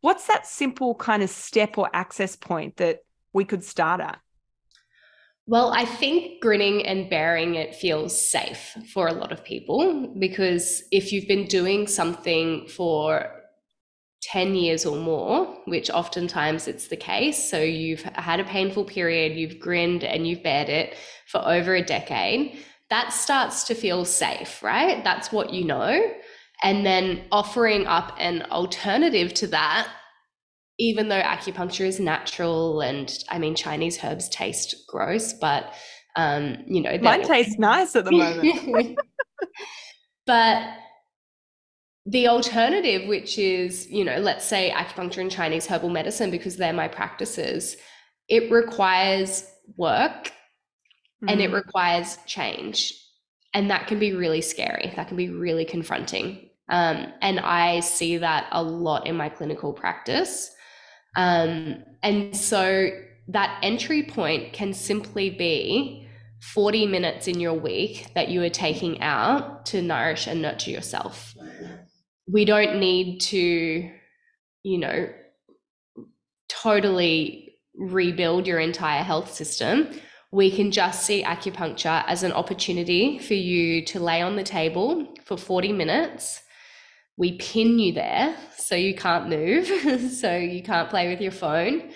What's 0.00 0.26
that 0.26 0.46
simple 0.46 0.94
kind 0.94 1.22
of 1.22 1.30
step 1.30 1.76
or 1.78 1.90
access 1.92 2.36
point 2.36 2.76
that 2.76 3.00
we 3.32 3.44
could 3.44 3.64
start 3.64 4.00
at? 4.00 4.18
Well, 5.46 5.72
I 5.72 5.84
think 5.84 6.40
grinning 6.40 6.86
and 6.86 7.10
bearing 7.10 7.56
it 7.56 7.74
feels 7.74 8.30
safe 8.30 8.76
for 8.92 9.08
a 9.08 9.12
lot 9.12 9.32
of 9.32 9.44
people 9.44 10.14
because 10.18 10.84
if 10.92 11.12
you've 11.12 11.26
been 11.26 11.46
doing 11.46 11.88
something 11.88 12.68
for 12.68 13.39
10 14.22 14.54
years 14.54 14.84
or 14.84 14.96
more, 14.96 15.46
which 15.64 15.90
oftentimes 15.90 16.68
it's 16.68 16.88
the 16.88 16.96
case. 16.96 17.50
So 17.50 17.60
you've 17.60 18.02
had 18.02 18.40
a 18.40 18.44
painful 18.44 18.84
period, 18.84 19.36
you've 19.36 19.58
grinned 19.58 20.04
and 20.04 20.26
you've 20.26 20.42
bared 20.42 20.68
it 20.68 20.94
for 21.26 21.46
over 21.46 21.74
a 21.74 21.82
decade. 21.82 22.58
That 22.90 23.12
starts 23.12 23.64
to 23.64 23.74
feel 23.74 24.04
safe, 24.04 24.62
right? 24.62 25.02
That's 25.04 25.32
what 25.32 25.52
you 25.52 25.64
know. 25.64 26.12
And 26.62 26.84
then 26.84 27.22
offering 27.32 27.86
up 27.86 28.14
an 28.18 28.42
alternative 28.50 29.32
to 29.34 29.46
that, 29.48 29.88
even 30.78 31.08
though 31.08 31.22
acupuncture 31.22 31.86
is 31.86 31.98
natural 31.98 32.82
and 32.82 33.24
I 33.30 33.38
mean, 33.38 33.54
Chinese 33.54 34.02
herbs 34.04 34.28
taste 34.28 34.74
gross, 34.88 35.32
but 35.32 35.72
um, 36.16 36.56
you 36.66 36.82
know, 36.82 36.98
mine 37.00 37.22
tastes 37.22 37.58
nice 37.58 37.94
at 37.96 38.04
the 38.04 38.10
moment. 38.10 38.98
but 40.26 40.62
the 42.10 42.26
alternative, 42.26 43.06
which 43.06 43.38
is, 43.38 43.88
you 43.88 44.04
know, 44.04 44.18
let's 44.18 44.44
say 44.44 44.72
acupuncture 44.74 45.18
and 45.18 45.30
Chinese 45.30 45.66
herbal 45.66 45.90
medicine, 45.90 46.30
because 46.30 46.56
they're 46.56 46.72
my 46.72 46.88
practices, 46.88 47.76
it 48.28 48.50
requires 48.50 49.48
work 49.76 50.32
mm. 51.22 51.30
and 51.30 51.40
it 51.40 51.50
mm. 51.50 51.54
requires 51.54 52.18
change. 52.26 52.94
And 53.54 53.70
that 53.70 53.86
can 53.86 54.00
be 54.00 54.12
really 54.12 54.40
scary. 54.40 54.92
That 54.96 55.06
can 55.06 55.16
be 55.16 55.28
really 55.28 55.64
confronting. 55.64 56.50
Um, 56.68 57.12
and 57.22 57.38
I 57.38 57.78
see 57.78 58.16
that 58.16 58.48
a 58.50 58.62
lot 58.62 59.06
in 59.06 59.16
my 59.16 59.28
clinical 59.28 59.72
practice. 59.72 60.50
Um, 61.16 61.84
and 62.02 62.36
so 62.36 62.90
that 63.28 63.60
entry 63.62 64.02
point 64.02 64.52
can 64.52 64.74
simply 64.74 65.30
be 65.30 66.08
40 66.54 66.86
minutes 66.86 67.28
in 67.28 67.38
your 67.38 67.54
week 67.54 68.08
that 68.14 68.30
you 68.30 68.42
are 68.42 68.50
taking 68.50 69.00
out 69.00 69.66
to 69.66 69.80
nourish 69.80 70.26
and 70.26 70.42
nurture 70.42 70.70
yourself 70.70 71.34
we 72.30 72.44
don't 72.44 72.78
need 72.78 73.20
to, 73.20 73.90
you 74.62 74.78
know, 74.78 75.08
totally 76.48 77.56
rebuild 77.74 78.46
your 78.46 78.58
entire 78.58 79.02
health 79.02 79.32
system. 79.32 79.88
We 80.32 80.54
can 80.54 80.70
just 80.70 81.04
see 81.04 81.24
acupuncture 81.24 82.04
as 82.06 82.22
an 82.22 82.32
opportunity 82.32 83.18
for 83.18 83.34
you 83.34 83.84
to 83.86 84.00
lay 84.00 84.22
on 84.22 84.36
the 84.36 84.44
table 84.44 85.12
for 85.24 85.36
40 85.36 85.72
minutes. 85.72 86.42
We 87.16 87.36
pin 87.38 87.78
you 87.78 87.92
there 87.92 88.36
so 88.56 88.74
you 88.74 88.94
can't 88.94 89.28
move, 89.28 89.66
so 90.12 90.36
you 90.36 90.62
can't 90.62 90.88
play 90.88 91.08
with 91.08 91.20
your 91.20 91.32
phone. 91.32 91.90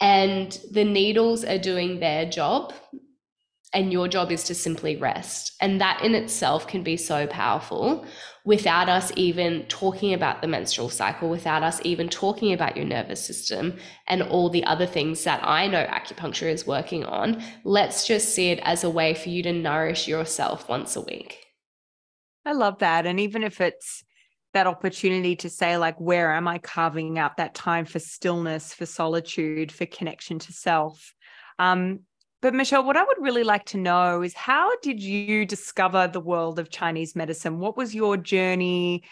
And 0.00 0.58
the 0.72 0.84
needles 0.84 1.44
are 1.44 1.58
doing 1.58 2.00
their 2.00 2.28
job 2.28 2.74
and 3.72 3.92
your 3.92 4.08
job 4.08 4.32
is 4.32 4.44
to 4.44 4.54
simply 4.54 4.96
rest. 4.96 5.54
And 5.60 5.80
that 5.80 6.02
in 6.02 6.14
itself 6.14 6.66
can 6.66 6.82
be 6.82 6.96
so 6.96 7.26
powerful 7.26 8.06
without 8.46 8.88
us 8.88 9.12
even 9.16 9.66
talking 9.66 10.14
about 10.14 10.40
the 10.40 10.46
menstrual 10.46 10.88
cycle, 10.88 11.28
without 11.28 11.64
us 11.64 11.80
even 11.84 12.08
talking 12.08 12.52
about 12.52 12.76
your 12.76 12.86
nervous 12.86 13.22
system 13.22 13.76
and 14.06 14.22
all 14.22 14.48
the 14.48 14.64
other 14.64 14.86
things 14.86 15.24
that 15.24 15.40
I 15.42 15.66
know 15.66 15.84
acupuncture 15.86 16.50
is 16.50 16.66
working 16.66 17.04
on. 17.04 17.42
Let's 17.64 18.06
just 18.06 18.34
see 18.34 18.50
it 18.50 18.60
as 18.62 18.84
a 18.84 18.90
way 18.90 19.14
for 19.14 19.28
you 19.30 19.42
to 19.42 19.52
nourish 19.52 20.06
yourself 20.06 20.68
once 20.68 20.94
a 20.94 21.00
week. 21.00 21.44
I 22.44 22.52
love 22.52 22.78
that. 22.78 23.04
And 23.04 23.18
even 23.18 23.42
if 23.42 23.60
it's 23.60 24.04
that 24.54 24.68
opportunity 24.68 25.34
to 25.36 25.50
say, 25.50 25.76
like, 25.76 26.00
where 26.00 26.32
am 26.32 26.46
I 26.46 26.58
carving 26.58 27.18
out 27.18 27.38
that 27.38 27.52
time 27.52 27.84
for 27.84 27.98
stillness, 27.98 28.72
for 28.72 28.86
solitude, 28.86 29.72
for 29.72 29.86
connection 29.86 30.38
to 30.38 30.52
self? 30.52 31.12
Um, 31.58 32.00
but 32.46 32.54
Michelle, 32.54 32.84
what 32.84 32.96
I 32.96 33.02
would 33.02 33.16
really 33.18 33.42
like 33.42 33.64
to 33.64 33.76
know 33.76 34.22
is 34.22 34.32
how 34.32 34.70
did 34.78 35.02
you 35.02 35.44
discover 35.44 36.06
the 36.06 36.20
world 36.20 36.60
of 36.60 36.70
Chinese 36.70 37.16
medicine? 37.16 37.58
What 37.58 37.76
was 37.76 37.92
your 37.92 38.16
journey, 38.16 39.02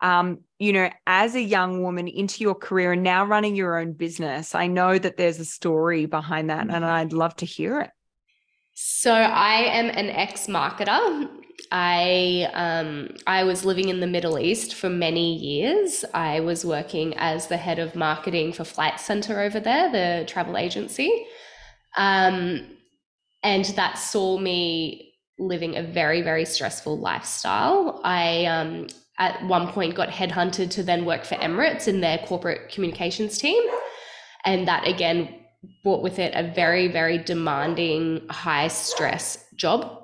um, 0.00 0.38
you 0.60 0.72
know, 0.72 0.88
as 1.04 1.34
a 1.34 1.40
young 1.40 1.82
woman 1.82 2.06
into 2.06 2.44
your 2.44 2.54
career 2.54 2.92
and 2.92 3.02
now 3.02 3.24
running 3.24 3.56
your 3.56 3.76
own 3.76 3.94
business? 3.94 4.54
I 4.54 4.68
know 4.68 4.96
that 4.96 5.16
there's 5.16 5.40
a 5.40 5.44
story 5.44 6.06
behind 6.06 6.50
that, 6.50 6.60
and 6.60 6.70
mm-hmm. 6.70 6.84
I'd 6.84 7.12
love 7.12 7.34
to 7.38 7.44
hear 7.44 7.80
it. 7.80 7.90
So 8.74 9.12
I 9.12 9.62
am 9.62 9.86
an 9.86 10.08
ex-marketer. 10.08 11.28
I 11.72 12.48
um, 12.54 13.16
I 13.26 13.42
was 13.42 13.64
living 13.64 13.88
in 13.88 13.98
the 13.98 14.06
Middle 14.06 14.38
East 14.38 14.76
for 14.76 14.88
many 14.88 15.34
years. 15.34 16.04
I 16.14 16.38
was 16.38 16.64
working 16.64 17.14
as 17.16 17.48
the 17.48 17.56
head 17.56 17.80
of 17.80 17.96
marketing 17.96 18.52
for 18.52 18.62
Flight 18.62 19.00
Centre 19.00 19.40
over 19.40 19.58
there, 19.58 19.90
the 19.90 20.24
travel 20.28 20.56
agency. 20.56 21.26
Um, 21.96 22.66
and 23.42 23.64
that 23.76 23.98
saw 23.98 24.38
me 24.38 25.14
living 25.38 25.76
a 25.76 25.82
very, 25.82 26.22
very 26.22 26.44
stressful 26.44 26.98
lifestyle. 26.98 28.00
I, 28.04 28.44
um, 28.44 28.88
at 29.18 29.44
one 29.46 29.68
point, 29.68 29.94
got 29.94 30.08
headhunted 30.08 30.70
to 30.70 30.82
then 30.82 31.04
work 31.04 31.24
for 31.24 31.36
Emirates 31.36 31.88
in 31.88 32.00
their 32.00 32.18
corporate 32.18 32.70
communications 32.70 33.38
team. 33.38 33.62
And 34.44 34.68
that 34.68 34.86
again 34.86 35.34
brought 35.82 36.02
with 36.02 36.18
it 36.18 36.32
a 36.34 36.52
very, 36.52 36.88
very 36.88 37.18
demanding, 37.18 38.26
high 38.28 38.68
stress 38.68 39.44
job. 39.56 39.96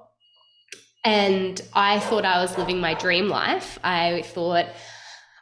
And 1.05 1.61
I 1.73 2.00
thought 2.00 2.25
I 2.25 2.43
was 2.43 2.59
living 2.59 2.81
my 2.81 2.95
dream 2.95 3.28
life. 3.28 3.78
I 3.85 4.23
thought, 4.23 4.66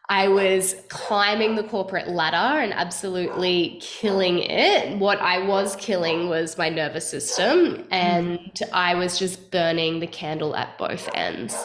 I 0.09 0.29
was 0.29 0.77
climbing 0.91 1.55
the 1.55 1.65
corporate 1.65 2.09
ladder 2.09 2.61
and 2.61 2.75
absolutely 2.75 3.79
killing 3.81 4.39
it. 4.39 4.99
What 4.99 5.19
I 5.21 5.47
was 5.47 5.77
killing 5.77 6.29
was 6.29 6.59
my 6.59 6.69
nervous 6.69 7.09
system, 7.09 7.87
and 7.91 8.61
I 8.73 8.97
was 8.97 9.19
just 9.19 9.51
burning 9.51 10.01
the 10.01 10.07
candle 10.07 10.55
at 10.57 10.77
both 10.77 11.09
ends. 11.15 11.57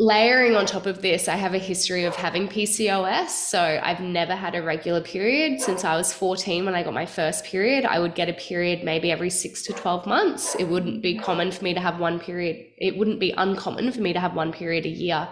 Layering 0.00 0.54
on 0.54 0.64
top 0.64 0.86
of 0.86 1.02
this, 1.02 1.26
I 1.26 1.34
have 1.34 1.54
a 1.54 1.58
history 1.58 2.04
of 2.04 2.14
having 2.14 2.46
PCOS. 2.46 3.30
So 3.30 3.80
I've 3.82 3.98
never 3.98 4.36
had 4.36 4.54
a 4.54 4.62
regular 4.62 5.00
period 5.00 5.60
since 5.60 5.82
I 5.82 5.96
was 5.96 6.12
14 6.12 6.64
when 6.64 6.76
I 6.76 6.84
got 6.84 6.94
my 6.94 7.04
first 7.04 7.44
period. 7.44 7.84
I 7.84 7.98
would 7.98 8.14
get 8.14 8.28
a 8.28 8.34
period 8.34 8.84
maybe 8.84 9.10
every 9.10 9.30
six 9.30 9.62
to 9.62 9.72
12 9.72 10.06
months. 10.06 10.54
It 10.54 10.68
wouldn't 10.68 11.02
be 11.02 11.18
common 11.18 11.50
for 11.50 11.64
me 11.64 11.74
to 11.74 11.80
have 11.80 11.98
one 11.98 12.20
period, 12.20 12.64
it 12.76 12.96
wouldn't 12.96 13.18
be 13.18 13.34
uncommon 13.36 13.90
for 13.90 14.00
me 14.00 14.12
to 14.12 14.20
have 14.20 14.36
one 14.36 14.52
period 14.52 14.86
a 14.86 14.88
year. 14.88 15.28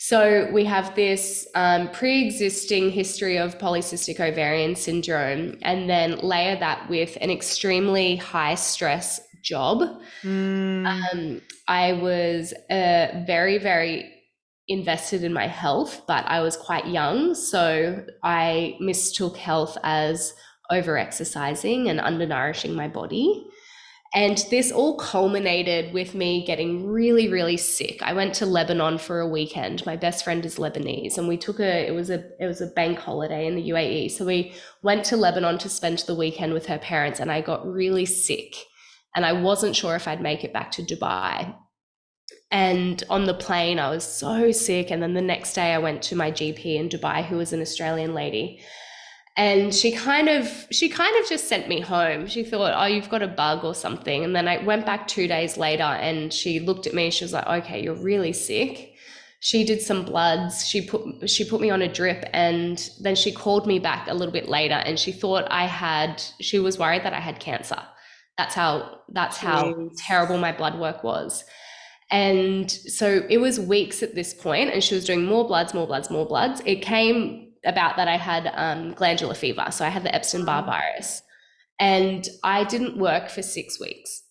So 0.00 0.48
we 0.52 0.64
have 0.64 0.94
this 0.94 1.48
um, 1.56 1.90
pre-existing 1.90 2.92
history 2.92 3.36
of 3.36 3.58
polycystic 3.58 4.20
ovarian 4.20 4.76
syndrome, 4.76 5.58
and 5.62 5.90
then 5.90 6.18
layer 6.18 6.56
that 6.56 6.88
with 6.88 7.18
an 7.20 7.30
extremely 7.30 8.14
high 8.14 8.54
stress 8.54 9.20
job. 9.42 9.82
Mm. 10.22 10.86
Um, 10.86 11.42
I 11.66 11.94
was 11.94 12.54
uh, 12.70 13.24
very, 13.26 13.58
very 13.58 14.14
invested 14.68 15.24
in 15.24 15.32
my 15.32 15.48
health, 15.48 16.02
but 16.06 16.24
I 16.26 16.42
was 16.42 16.56
quite 16.56 16.86
young, 16.86 17.34
so 17.34 18.04
I 18.22 18.76
mistook 18.78 19.36
health 19.36 19.76
as 19.82 20.32
over 20.70 20.96
exercising 20.96 21.88
and 21.88 21.98
undernourishing 21.98 22.74
my 22.74 22.86
body. 22.86 23.46
And 24.14 24.38
this 24.50 24.72
all 24.72 24.96
culminated 24.96 25.92
with 25.92 26.14
me 26.14 26.44
getting 26.46 26.86
really, 26.86 27.28
really 27.28 27.58
sick. 27.58 28.02
I 28.02 28.14
went 28.14 28.32
to 28.36 28.46
Lebanon 28.46 28.96
for 28.96 29.20
a 29.20 29.28
weekend. 29.28 29.84
My 29.84 29.96
best 29.96 30.24
friend 30.24 30.44
is 30.46 30.56
Lebanese, 30.56 31.18
and 31.18 31.28
we 31.28 31.36
took 31.36 31.60
a 31.60 31.86
it 31.86 31.92
was 31.92 32.08
a 32.08 32.24
it 32.40 32.46
was 32.46 32.62
a 32.62 32.68
bank 32.68 32.98
holiday 32.98 33.46
in 33.46 33.54
the 33.54 33.68
UAE. 33.68 34.10
So 34.10 34.24
we 34.24 34.54
went 34.82 35.04
to 35.06 35.16
Lebanon 35.16 35.58
to 35.58 35.68
spend 35.68 35.98
the 36.00 36.14
weekend 36.14 36.54
with 36.54 36.66
her 36.66 36.78
parents, 36.78 37.20
and 37.20 37.30
I 37.30 37.42
got 37.42 37.66
really 37.66 38.06
sick. 38.06 38.54
And 39.14 39.26
I 39.26 39.32
wasn't 39.34 39.76
sure 39.76 39.94
if 39.94 40.08
I'd 40.08 40.22
make 40.22 40.42
it 40.42 40.54
back 40.54 40.70
to 40.72 40.82
Dubai. 40.82 41.54
And 42.50 43.02
on 43.10 43.26
the 43.26 43.34
plane, 43.34 43.78
I 43.78 43.90
was 43.90 44.04
so 44.04 44.52
sick. 44.52 44.90
And 44.90 45.02
then 45.02 45.12
the 45.12 45.20
next 45.20 45.52
day, 45.52 45.74
I 45.74 45.78
went 45.78 46.02
to 46.04 46.16
my 46.16 46.30
GP 46.30 46.76
in 46.76 46.88
Dubai, 46.88 47.26
who 47.26 47.36
was 47.36 47.52
an 47.52 47.60
Australian 47.60 48.14
lady 48.14 48.62
and 49.38 49.72
she 49.72 49.92
kind 49.92 50.28
of 50.28 50.66
she 50.72 50.88
kind 50.88 51.14
of 51.22 51.28
just 51.28 51.46
sent 51.48 51.68
me 51.68 51.80
home. 51.80 52.26
She 52.26 52.42
thought 52.42 52.74
oh 52.76 52.86
you've 52.86 53.08
got 53.08 53.22
a 53.22 53.28
bug 53.28 53.64
or 53.64 53.74
something. 53.74 54.24
And 54.24 54.34
then 54.34 54.48
i 54.48 54.62
went 54.64 54.84
back 54.84 55.06
two 55.06 55.28
days 55.28 55.56
later 55.56 55.84
and 55.84 56.32
she 56.32 56.58
looked 56.58 56.86
at 56.88 56.92
me 56.92 57.10
she 57.10 57.24
was 57.24 57.32
like 57.32 57.46
okay 57.46 57.82
you're 57.82 57.94
really 57.94 58.32
sick. 58.32 58.94
She 59.40 59.62
did 59.64 59.80
some 59.80 60.04
bloods. 60.04 60.66
She 60.66 60.82
put 60.82 61.30
she 61.30 61.44
put 61.44 61.60
me 61.60 61.70
on 61.70 61.82
a 61.82 61.92
drip 61.92 62.28
and 62.32 62.90
then 63.00 63.14
she 63.14 63.30
called 63.32 63.66
me 63.68 63.78
back 63.78 64.08
a 64.08 64.14
little 64.14 64.32
bit 64.32 64.48
later 64.48 64.74
and 64.74 64.98
she 64.98 65.12
thought 65.12 65.46
i 65.50 65.66
had 65.66 66.20
she 66.40 66.58
was 66.58 66.76
worried 66.76 67.04
that 67.04 67.14
i 67.14 67.20
had 67.20 67.38
cancer. 67.38 67.80
That's 68.36 68.56
how 68.56 68.98
that's 69.08 69.36
how 69.36 69.72
Jeez. 69.72 69.92
terrible 70.04 70.38
my 70.38 70.50
blood 70.50 70.80
work 70.80 71.04
was. 71.04 71.44
And 72.10 72.68
so 72.68 73.24
it 73.28 73.38
was 73.38 73.60
weeks 73.60 74.02
at 74.02 74.16
this 74.16 74.34
point 74.34 74.70
and 74.70 74.82
she 74.82 74.96
was 74.96 75.04
doing 75.04 75.24
more 75.24 75.46
bloods 75.46 75.74
more 75.74 75.86
bloods 75.86 76.10
more 76.10 76.26
bloods. 76.26 76.60
It 76.66 76.82
came 76.82 77.47
about 77.68 77.96
that 77.96 78.08
I 78.08 78.16
had 78.16 78.50
um, 78.54 78.92
glandular 78.94 79.34
fever. 79.34 79.66
So 79.70 79.84
I 79.84 79.90
had 79.90 80.02
the 80.02 80.14
Epstein 80.14 80.44
Barr 80.44 80.62
mm. 80.62 80.66
virus. 80.66 81.22
And 81.78 82.26
I 82.42 82.64
didn't 82.64 82.98
work 82.98 83.28
for 83.28 83.42
six 83.42 83.78
weeks. 83.78 84.22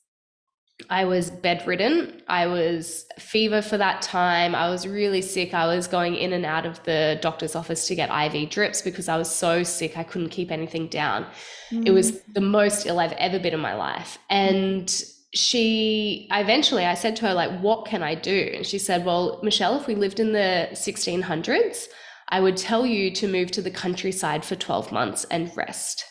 I 0.89 1.05
was 1.05 1.31
bedridden. 1.31 2.21
I 2.27 2.45
was 2.45 3.05
fever 3.17 3.61
for 3.61 3.77
that 3.77 4.01
time. 4.01 4.53
I 4.53 4.69
was 4.69 4.87
really 4.87 5.21
sick. 5.21 5.53
I 5.53 5.65
was 5.65 5.87
going 5.87 6.15
in 6.15 6.33
and 6.33 6.45
out 6.45 6.65
of 6.65 6.83
the 6.83 7.17
doctor's 7.21 7.55
office 7.55 7.87
to 7.87 7.95
get 7.95 8.09
IV 8.11 8.49
drips 8.49 8.81
because 8.81 9.09
I 9.09 9.17
was 9.17 9.33
so 9.33 9.63
sick 9.63 9.97
I 9.97 10.03
couldn't 10.03 10.29
keep 10.29 10.51
anything 10.51 10.87
down. 10.87 11.25
Mm. 11.71 11.87
It 11.87 11.91
was 11.91 12.11
mm. 12.11 12.33
the 12.33 12.41
most 12.41 12.85
ill 12.85 12.99
I've 12.99 13.13
ever 13.13 13.39
been 13.39 13.53
in 13.53 13.59
my 13.59 13.73
life. 13.73 14.19
And 14.29 14.93
she 15.33 16.27
eventually 16.31 16.85
I 16.85 16.93
said 16.93 17.15
to 17.17 17.27
her 17.27 17.33
like 17.33 17.59
what 17.59 17.85
can 17.85 18.03
I 18.03 18.15
do? 18.15 18.51
And 18.55 18.65
she 18.65 18.77
said, 18.77 19.03
"Well, 19.03 19.39
Michelle, 19.43 19.79
if 19.79 19.87
we 19.87 19.95
lived 19.95 20.19
in 20.19 20.31
the 20.31 20.69
1600s, 20.71 21.87
I 22.29 22.39
would 22.39 22.57
tell 22.57 22.85
you 22.85 23.11
to 23.11 23.27
move 23.27 23.51
to 23.51 23.61
the 23.61 23.71
countryside 23.71 24.43
for 24.43 24.55
12 24.55 24.91
months 24.91 25.25
and 25.31 25.51
rest. 25.55 26.03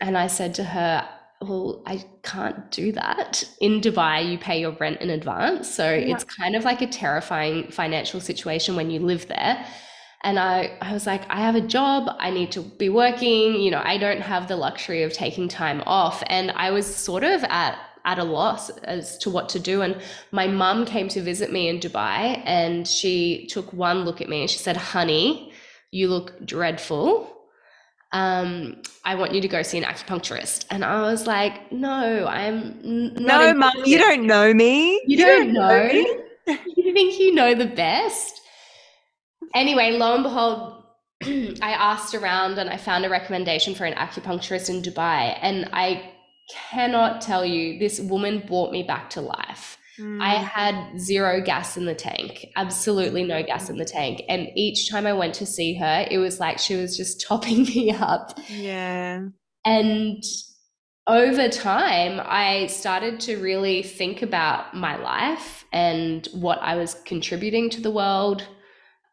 And 0.00 0.18
I 0.18 0.26
said 0.26 0.54
to 0.54 0.64
her, 0.64 1.08
well, 1.40 1.82
I 1.86 2.04
can't 2.22 2.70
do 2.70 2.92
that. 2.92 3.44
In 3.60 3.80
Dubai, 3.80 4.28
you 4.28 4.38
pay 4.38 4.60
your 4.60 4.72
rent 4.72 5.00
in 5.00 5.10
advance. 5.10 5.72
So 5.72 5.92
yeah. 5.92 6.14
it's 6.14 6.24
kind 6.24 6.56
of 6.56 6.64
like 6.64 6.82
a 6.82 6.86
terrifying 6.86 7.70
financial 7.70 8.20
situation 8.20 8.76
when 8.76 8.90
you 8.90 9.00
live 9.00 9.28
there. 9.28 9.64
And 10.22 10.38
I, 10.38 10.76
I 10.80 10.92
was 10.92 11.06
like, 11.06 11.22
I 11.28 11.40
have 11.40 11.54
a 11.54 11.60
job. 11.60 12.08
I 12.18 12.30
need 12.30 12.50
to 12.52 12.62
be 12.62 12.88
working. 12.88 13.60
You 13.60 13.70
know, 13.70 13.82
I 13.84 13.98
don't 13.98 14.22
have 14.22 14.48
the 14.48 14.56
luxury 14.56 15.02
of 15.02 15.12
taking 15.12 15.48
time 15.48 15.82
off. 15.86 16.22
And 16.28 16.50
I 16.52 16.70
was 16.70 16.86
sort 16.86 17.24
of 17.24 17.44
at 17.44 17.78
at 18.04 18.18
a 18.18 18.24
loss 18.24 18.70
as 18.70 19.16
to 19.18 19.30
what 19.30 19.48
to 19.50 19.58
do. 19.58 19.82
And 19.82 20.00
my 20.30 20.46
mum 20.46 20.84
came 20.84 21.08
to 21.08 21.22
visit 21.22 21.50
me 21.52 21.68
in 21.68 21.80
Dubai 21.80 22.42
and 22.44 22.86
she 22.86 23.46
took 23.46 23.72
one 23.72 24.04
look 24.04 24.20
at 24.20 24.28
me 24.28 24.42
and 24.42 24.50
she 24.50 24.58
said, 24.58 24.76
Honey, 24.76 25.52
you 25.90 26.08
look 26.08 26.44
dreadful. 26.44 27.30
Um, 28.12 28.82
I 29.04 29.16
want 29.16 29.34
you 29.34 29.40
to 29.40 29.48
go 29.48 29.62
see 29.62 29.78
an 29.78 29.84
acupuncturist. 29.84 30.66
And 30.70 30.84
I 30.84 31.02
was 31.02 31.26
like, 31.26 31.72
No, 31.72 32.26
I'm 32.26 32.80
no, 33.14 33.54
mum, 33.54 33.72
you 33.84 33.98
don't 33.98 34.26
know 34.26 34.52
me. 34.52 34.92
You, 34.92 35.02
you 35.06 35.16
don't, 35.16 35.54
don't, 35.54 35.54
know. 35.54 35.88
know 36.46 36.58
you 36.76 36.92
think 36.92 37.18
you 37.18 37.34
know 37.34 37.54
the 37.54 37.66
best. 37.66 38.40
Anyway, 39.54 39.92
lo 39.92 40.14
and 40.14 40.22
behold, 40.24 40.82
I 41.22 41.72
asked 41.72 42.14
around 42.14 42.58
and 42.58 42.68
I 42.68 42.76
found 42.76 43.04
a 43.04 43.08
recommendation 43.08 43.74
for 43.74 43.84
an 43.84 43.94
acupuncturist 43.94 44.68
in 44.68 44.82
Dubai. 44.82 45.38
And 45.40 45.70
I 45.72 46.10
cannot 46.50 47.20
tell 47.20 47.44
you, 47.44 47.78
this 47.78 48.00
woman 48.00 48.44
brought 48.46 48.72
me 48.72 48.82
back 48.82 49.10
to 49.10 49.20
life. 49.20 49.78
Mm. 49.98 50.20
I 50.20 50.34
had 50.34 50.98
zero 50.98 51.40
gas 51.40 51.76
in 51.76 51.84
the 51.84 51.94
tank, 51.94 52.46
absolutely 52.56 53.22
no 53.22 53.42
gas 53.42 53.70
in 53.70 53.76
the 53.76 53.84
tank. 53.84 54.22
And 54.28 54.48
each 54.56 54.90
time 54.90 55.06
I 55.06 55.12
went 55.12 55.34
to 55.34 55.46
see 55.46 55.74
her, 55.74 56.06
it 56.10 56.18
was 56.18 56.40
like 56.40 56.58
she 56.58 56.76
was 56.76 56.96
just 56.96 57.20
topping 57.26 57.62
me 57.64 57.92
up. 57.92 58.38
Yeah. 58.48 59.26
And 59.64 60.22
over 61.06 61.48
time, 61.48 62.20
I 62.24 62.66
started 62.66 63.20
to 63.20 63.36
really 63.36 63.82
think 63.82 64.22
about 64.22 64.74
my 64.74 64.96
life 64.96 65.64
and 65.72 66.26
what 66.32 66.58
I 66.60 66.76
was 66.76 66.94
contributing 67.04 67.70
to 67.70 67.80
the 67.80 67.90
world, 67.90 68.46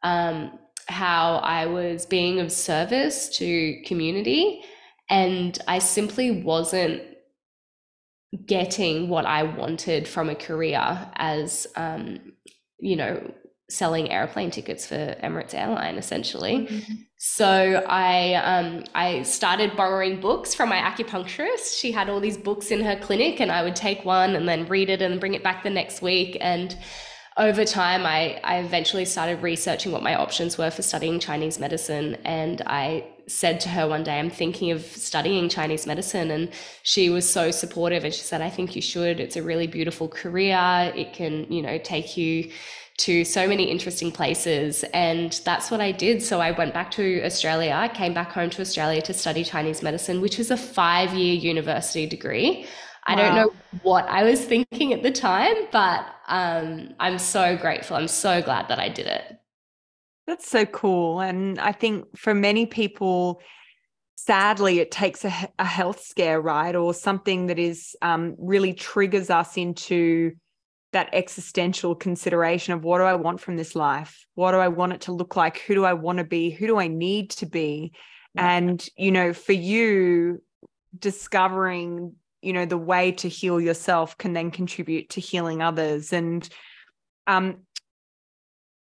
um, 0.02 0.58
how 0.88 1.36
I 1.38 1.66
was 1.66 2.06
being 2.06 2.40
of 2.40 2.52
service 2.52 3.30
to 3.38 3.82
community. 3.86 4.62
And 5.10 5.58
I 5.68 5.80
simply 5.80 6.42
wasn't 6.42 7.04
getting 8.46 9.10
what 9.10 9.26
I 9.26 9.44
wanted 9.44 10.08
from 10.08 10.30
a 10.30 10.36
career 10.36 11.12
as, 11.16 11.68
um, 11.76 12.34
you 12.80 12.96
know, 12.96 13.32
selling 13.70 14.12
airplane 14.12 14.52
tickets 14.52 14.86
for 14.86 15.16
Emirates 15.24 15.54
Airline, 15.54 15.98
essentially. 15.98 16.68
Mm-hmm. 16.68 16.94
So 17.18 17.84
I 17.88 18.34
um, 18.36 18.84
I 18.96 19.22
started 19.24 19.78
borrowing 19.78 20.20
books 20.20 20.54
from 20.54 20.70
my 20.70 20.78
acupuncturist. 20.78 21.80
She 21.80 21.92
had 21.92 22.10
all 22.10 22.20
these 22.20 22.38
books 22.38 22.72
in 22.72 22.84
her 22.84 22.98
clinic, 22.98 23.40
and 23.40 23.52
I 23.52 23.64
would 23.64 23.76
take 23.76 24.04
one 24.04 24.36
and 24.36 24.48
then 24.48 24.68
read 24.68 24.90
it 24.90 25.02
and 25.02 25.20
bring 25.20 25.34
it 25.34 25.44
back 25.44 25.64
the 25.64 25.70
next 25.70 26.02
week. 26.02 26.38
And 26.42 26.76
over 27.38 27.64
time, 27.64 28.06
I, 28.06 28.40
I 28.44 28.60
eventually 28.60 29.06
started 29.06 29.42
researching 29.42 29.92
what 29.92 30.04
my 30.04 30.16
options 30.16 30.58
were 30.58 30.70
for 30.70 30.82
studying 30.82 31.20
Chinese 31.20 31.60
medicine. 31.60 32.16
And 32.26 32.62
I 32.66 33.08
said 33.28 33.60
to 33.62 33.70
her 33.70 33.88
one 33.88 34.04
day, 34.04 34.20
I'm 34.20 34.30
thinking 34.30 34.72
of 34.72 34.82
studying 34.84 35.50
Chinese 35.50 35.88
medicine. 35.88 36.32
And 36.32 36.52
she 36.84 37.10
was 37.10 37.30
so 37.30 37.52
supportive. 37.52 38.04
And 38.04 38.14
she 38.14 38.22
said, 38.22 38.42
I 38.42 38.50
think 38.50 38.76
you 38.76 38.82
should. 38.82 39.20
It's 39.20 39.36
a 39.36 39.44
really 39.44 39.68
beautiful 39.68 40.08
career. 40.08 40.92
It 40.96 41.14
can, 41.14 41.52
you 41.52 41.62
know, 41.62 41.78
take 41.78 42.18
you 42.18 42.52
to 42.98 43.26
so 43.26 43.48
many 43.48 43.64
interesting 43.64 44.12
places. 44.12 44.84
And 44.94 45.40
that's 45.44 45.72
what 45.72 45.82
I 45.82 45.92
did. 45.92 46.22
So 46.22 46.40
I 46.40 46.52
went 46.52 46.74
back 46.74 46.92
to 46.92 47.24
Australia. 47.24 47.74
I 47.74 47.88
came 47.88 48.14
back 48.14 48.32
home 48.32 48.50
to 48.52 48.62
Australia 48.62 49.02
to 49.04 49.14
study 49.14 49.44
Chinese 49.44 49.82
medicine, 49.82 50.22
which 50.22 50.40
is 50.40 50.52
a 50.52 50.58
five 50.58 51.14
year 51.14 51.34
university 51.34 52.06
degree. 52.06 52.68
I 53.08 53.16
don't 53.16 53.36
know 53.36 53.52
what 53.82 54.08
I 54.08 54.24
was 54.24 54.46
thinking 54.46 54.94
at 54.94 55.02
the 55.02 55.12
time, 55.12 55.56
but 55.72 56.06
um, 56.28 56.94
I'm 57.00 57.18
so 57.18 57.58
grateful. 57.58 57.98
I'm 57.98 58.08
so 58.08 58.44
glad 58.44 58.68
that 58.68 58.80
I 58.80 58.90
did 58.90 59.08
it. 59.08 59.41
That's 60.32 60.50
so 60.50 60.66
cool. 60.66 61.20
And 61.20 61.60
I 61.60 61.74
think 61.74 62.18
for 62.18 62.34
many 62.34 62.66
people, 62.66 63.42
sadly, 64.16 64.80
it 64.80 64.90
takes 64.90 65.26
a, 65.26 65.34
a 65.60 65.66
health 65.66 66.02
scare, 66.06 66.40
right? 66.40 66.74
Or 66.74 66.94
something 66.94 67.48
that 67.48 67.60
is 67.60 67.98
um, 68.02 68.36
really 68.40 68.72
triggers 68.72 69.30
us 69.30 69.58
into 69.58 70.32
that 70.94 71.10
existential 71.12 71.96
consideration 71.96 72.74
of 72.74 72.86
what 72.86 73.00
do 73.00 73.04
I 73.04 73.16
want 73.16 73.42
from 73.42 73.58
this 73.58 73.76
life? 73.76 74.26
What 74.36 74.54
do 74.54 74.60
I 74.60 74.70
want 74.70 74.94
it 74.94 75.02
to 75.02 75.12
look 75.12 75.36
like? 75.36 75.58
Who 75.68 75.74
do 75.74 75.84
I 75.84 75.92
want 75.92 76.20
to 76.20 76.24
be? 76.24 76.50
Who 76.50 76.66
do 76.66 76.80
I 76.80 76.88
need 76.88 77.32
to 77.32 77.46
be? 77.46 77.92
Yeah. 78.34 78.56
And, 78.56 78.90
you 78.96 79.12
know, 79.12 79.34
for 79.34 79.52
you, 79.52 80.42
discovering 80.98 82.16
you 82.42 82.54
know 82.54 82.66
the 82.66 82.78
way 82.78 83.12
to 83.12 83.28
heal 83.28 83.60
yourself 83.62 84.18
can 84.18 84.34
then 84.34 84.50
contribute 84.50 85.10
to 85.10 85.22
healing 85.22 85.62
others 85.62 86.12
and 86.12 86.50
um 87.28 87.58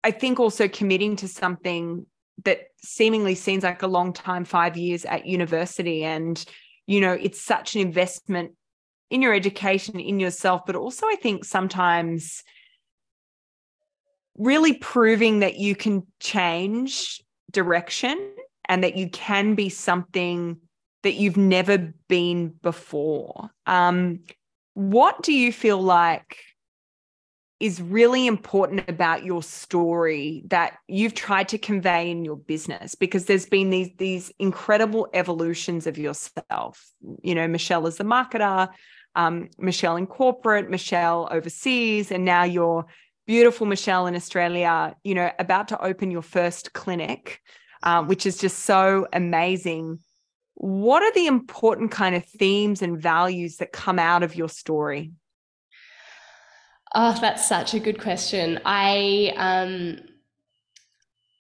i 0.04 0.10
think 0.10 0.40
also 0.40 0.68
committing 0.68 1.16
to 1.16 1.28
something 1.28 2.06
that 2.44 2.68
seemingly 2.82 3.34
seems 3.34 3.64
like 3.64 3.82
a 3.82 3.86
long 3.86 4.12
time 4.12 4.44
5 4.44 4.76
years 4.76 5.04
at 5.04 5.26
university 5.26 6.04
and 6.04 6.44
you 6.86 7.00
know 7.00 7.12
it's 7.12 7.40
such 7.40 7.74
an 7.74 7.80
investment 7.80 8.52
in 9.10 9.22
your 9.22 9.34
education 9.34 10.00
in 10.00 10.20
yourself 10.20 10.62
but 10.66 10.76
also 10.76 11.06
i 11.06 11.16
think 11.16 11.44
sometimes 11.44 12.42
really 14.38 14.74
proving 14.74 15.40
that 15.40 15.56
you 15.56 15.76
can 15.76 16.06
change 16.18 17.22
direction 17.50 18.32
and 18.66 18.84
that 18.84 18.96
you 18.96 19.10
can 19.10 19.54
be 19.54 19.68
something 19.68 20.58
that 21.02 21.14
you've 21.14 21.36
never 21.36 21.92
been 22.08 22.48
before. 22.62 23.50
Um, 23.66 24.20
what 24.74 25.22
do 25.22 25.32
you 25.32 25.52
feel 25.52 25.80
like 25.80 26.38
is 27.61 27.81
really 27.81 28.27
important 28.27 28.88
about 28.88 29.25
your 29.25 29.42
story 29.42 30.42
that 30.46 30.79
you've 30.88 31.14
tried 31.14 31.49
to 31.49 31.59
convey 31.59 32.11
in 32.11 32.25
your 32.25 32.37
business? 32.37 32.94
Because 32.94 33.27
there's 33.27 33.46
been 33.46 33.70
these 33.70 33.90
these 33.99 34.33
incredible 34.38 35.09
evolutions 35.14 35.87
of 35.87 35.99
yourself. 35.99 36.90
You 37.23 37.35
know, 37.35 37.46
Michelle 37.46 37.87
is 37.87 37.96
the 37.96 38.05
marketer, 38.05 38.68
um, 39.14 39.51
Michelle 39.59 39.96
in 39.96 40.07
corporate, 40.07 40.70
Michelle 40.70 41.29
overseas, 41.31 42.11
and 42.11 42.25
now 42.25 42.44
you're 42.44 42.87
beautiful 43.27 43.66
Michelle 43.66 44.07
in 44.07 44.16
Australia. 44.16 44.96
You 45.05 45.14
know, 45.14 45.31
about 45.38 45.68
to 45.68 45.85
open 45.85 46.11
your 46.11 46.23
first 46.23 46.73
clinic, 46.73 47.40
uh, 47.83 48.03
which 48.03 48.27
is 48.27 48.38
just 48.38 48.61
so 48.61 49.07
amazing 49.12 50.01
what 50.61 51.03
are 51.03 51.12
the 51.12 51.27
important 51.27 51.90
kind 51.90 52.14
of 52.14 52.23
themes 52.27 52.83
and 52.83 53.01
values 53.01 53.57
that 53.57 53.73
come 53.73 53.99
out 53.99 54.23
of 54.23 54.35
your 54.35 54.49
story? 54.51 55.12
Oh, 56.94 57.16
that's 57.20 57.46
such 57.46 57.74
a 57.74 57.81
good 57.81 58.00
question. 58.00 58.61
I 58.64 59.33
um 59.37 60.00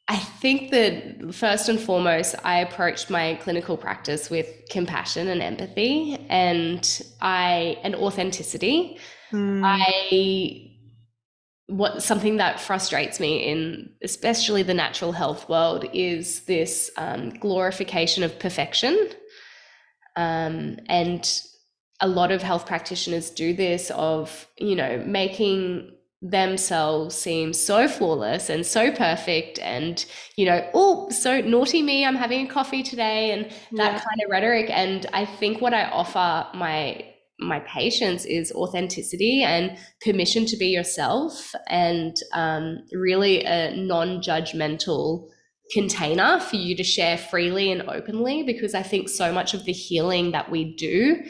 I 0.08 0.16
think 0.16 0.72
that 0.72 1.32
first 1.32 1.68
and 1.68 1.78
foremost, 1.78 2.34
I 2.42 2.58
approached 2.60 3.10
my 3.10 3.36
clinical 3.36 3.76
practice 3.76 4.28
with 4.28 4.48
compassion 4.68 5.28
and 5.28 5.40
empathy 5.40 6.18
and 6.28 7.02
I 7.20 7.78
and 7.84 7.94
authenticity. 7.94 8.98
Mm. 9.30 9.62
I 9.64 10.70
what 11.66 12.02
something 12.02 12.38
that 12.38 12.58
frustrates 12.58 13.20
me 13.20 13.44
in 13.44 13.90
especially 14.02 14.64
the 14.64 14.74
natural 14.74 15.12
health 15.12 15.48
world 15.48 15.84
is 15.92 16.40
this 16.40 16.90
um, 16.96 17.30
glorification 17.30 18.24
of 18.24 18.36
perfection 18.40 19.10
um, 20.16 20.78
and 20.88 21.40
a 22.00 22.08
lot 22.08 22.32
of 22.32 22.42
health 22.42 22.66
practitioners 22.66 23.30
do 23.30 23.52
this 23.54 23.90
of 23.94 24.46
you 24.58 24.74
know 24.74 25.02
making 25.06 25.92
themselves 26.22 27.14
seem 27.14 27.52
so 27.52 27.88
flawless 27.88 28.50
and 28.50 28.66
so 28.66 28.92
perfect 28.92 29.58
and 29.60 30.04
you 30.36 30.44
know 30.44 30.68
oh 30.74 31.08
so 31.08 31.40
naughty 31.40 31.82
me 31.82 32.04
i'm 32.04 32.14
having 32.14 32.46
a 32.46 32.50
coffee 32.50 32.82
today 32.82 33.30
and 33.30 33.46
that 33.72 33.92
yeah. 33.94 33.98
kind 33.98 34.20
of 34.22 34.30
rhetoric 34.30 34.68
and 34.68 35.06
i 35.14 35.24
think 35.24 35.62
what 35.62 35.72
i 35.72 35.84
offer 35.84 36.46
my 36.54 37.02
my 37.38 37.60
patients 37.60 38.26
is 38.26 38.52
authenticity 38.52 39.42
and 39.42 39.78
permission 40.04 40.44
to 40.44 40.58
be 40.58 40.66
yourself 40.66 41.54
and 41.68 42.14
um, 42.34 42.76
really 42.92 43.42
a 43.44 43.74
non-judgmental 43.74 45.26
container 45.72 46.38
for 46.38 46.56
you 46.56 46.76
to 46.76 46.84
share 46.84 47.16
freely 47.16 47.72
and 47.72 47.80
openly 47.88 48.42
because 48.42 48.74
i 48.74 48.82
think 48.82 49.08
so 49.08 49.32
much 49.32 49.54
of 49.54 49.64
the 49.64 49.72
healing 49.72 50.32
that 50.32 50.50
we 50.50 50.74
do 50.76 51.22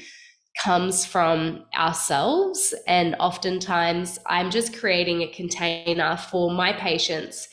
comes 0.63 1.07
from 1.07 1.65
ourselves 1.77 2.75
and 2.87 3.15
oftentimes 3.21 4.19
i'm 4.27 4.51
just 4.51 4.77
creating 4.77 5.23
a 5.23 5.33
container 5.33 6.17
for 6.17 6.51
my 6.51 6.73
patients 6.73 7.49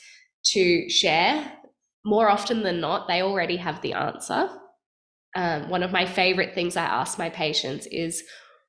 to 0.53 0.89
share. 0.89 1.53
More 2.05 2.29
often 2.29 2.63
than 2.63 2.79
not 2.79 3.07
they 3.07 3.21
already 3.21 3.57
have 3.57 3.81
the 3.81 3.93
answer. 3.93 4.49
Um, 5.35 5.69
one 5.69 5.83
of 5.83 5.91
my 5.91 6.05
favorite 6.05 6.55
things 6.55 6.77
i 6.77 6.85
ask 6.85 7.19
my 7.19 7.29
patients 7.29 7.85
is 7.91 8.23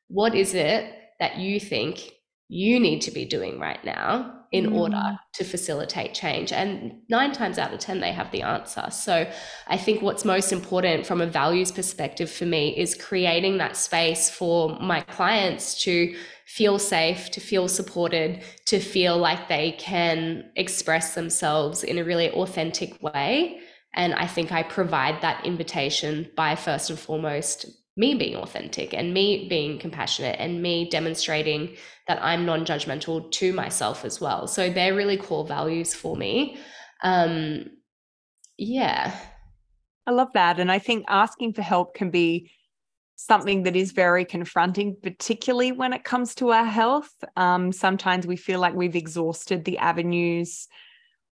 what 0.08 0.34
is 0.34 0.54
it 0.54 0.92
that 1.20 1.38
you 1.38 1.60
think 1.60 2.10
you 2.48 2.80
need 2.80 3.00
to 3.02 3.10
be 3.10 3.24
doing 3.24 3.58
right 3.58 3.82
now 3.84 4.37
in 4.50 4.66
mm. 4.66 4.74
order 4.74 5.18
to 5.34 5.44
facilitate 5.44 6.14
change. 6.14 6.52
And 6.52 7.00
nine 7.08 7.32
times 7.32 7.58
out 7.58 7.72
of 7.72 7.80
10, 7.80 8.00
they 8.00 8.12
have 8.12 8.30
the 8.30 8.42
answer. 8.42 8.86
So 8.90 9.30
I 9.66 9.76
think 9.76 10.00
what's 10.02 10.24
most 10.24 10.52
important 10.52 11.06
from 11.06 11.20
a 11.20 11.26
values 11.26 11.70
perspective 11.70 12.30
for 12.30 12.46
me 12.46 12.76
is 12.76 12.94
creating 12.94 13.58
that 13.58 13.76
space 13.76 14.30
for 14.30 14.78
my 14.80 15.00
clients 15.02 15.82
to 15.82 16.16
feel 16.46 16.78
safe, 16.78 17.30
to 17.32 17.40
feel 17.40 17.68
supported, 17.68 18.42
to 18.64 18.80
feel 18.80 19.18
like 19.18 19.48
they 19.48 19.72
can 19.72 20.50
express 20.56 21.14
themselves 21.14 21.84
in 21.84 21.98
a 21.98 22.04
really 22.04 22.30
authentic 22.30 23.02
way. 23.02 23.60
And 23.94 24.14
I 24.14 24.26
think 24.26 24.50
I 24.50 24.62
provide 24.62 25.20
that 25.20 25.44
invitation 25.44 26.30
by 26.36 26.54
first 26.54 26.88
and 26.88 26.98
foremost 26.98 27.66
me 27.98 28.14
being 28.14 28.36
authentic 28.36 28.94
and 28.94 29.12
me 29.12 29.48
being 29.48 29.78
compassionate 29.78 30.36
and 30.38 30.62
me 30.62 30.88
demonstrating 30.88 31.76
that 32.06 32.22
I'm 32.22 32.46
non 32.46 32.64
judgmental 32.64 33.30
to 33.32 33.52
myself 33.52 34.04
as 34.04 34.20
well. 34.20 34.46
So 34.46 34.70
they're 34.70 34.94
really 34.94 35.16
core 35.16 35.44
values 35.44 35.92
for 35.92 36.16
me. 36.16 36.56
Um, 37.02 37.66
yeah. 38.56 39.18
I 40.06 40.12
love 40.12 40.32
that. 40.34 40.60
And 40.60 40.70
I 40.70 40.78
think 40.78 41.04
asking 41.08 41.52
for 41.52 41.62
help 41.62 41.94
can 41.94 42.10
be 42.10 42.50
something 43.16 43.64
that 43.64 43.74
is 43.74 43.90
very 43.90 44.24
confronting, 44.24 44.96
particularly 45.02 45.72
when 45.72 45.92
it 45.92 46.04
comes 46.04 46.36
to 46.36 46.50
our 46.52 46.64
health. 46.64 47.12
Um, 47.36 47.72
sometimes 47.72 48.28
we 48.28 48.36
feel 48.36 48.60
like 48.60 48.74
we've 48.74 48.96
exhausted 48.96 49.64
the 49.64 49.78
avenues 49.78 50.68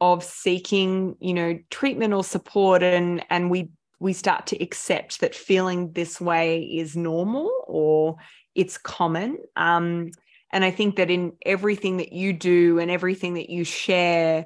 of 0.00 0.24
seeking, 0.24 1.14
you 1.20 1.34
know, 1.34 1.58
treatment 1.70 2.14
or 2.14 2.24
support, 2.24 2.82
and 2.82 3.24
and 3.30 3.50
we 3.50 3.68
we 4.04 4.12
start 4.12 4.46
to 4.48 4.62
accept 4.62 5.20
that 5.20 5.34
feeling 5.34 5.90
this 5.92 6.20
way 6.20 6.60
is 6.60 6.94
normal 6.94 7.50
or 7.66 8.16
it's 8.54 8.76
common. 8.76 9.38
Um, 9.56 10.10
and 10.52 10.62
I 10.62 10.70
think 10.70 10.96
that 10.96 11.10
in 11.10 11.32
everything 11.46 11.96
that 11.96 12.12
you 12.12 12.34
do 12.34 12.78
and 12.78 12.90
everything 12.90 13.34
that 13.34 13.48
you 13.48 13.64
share, 13.64 14.44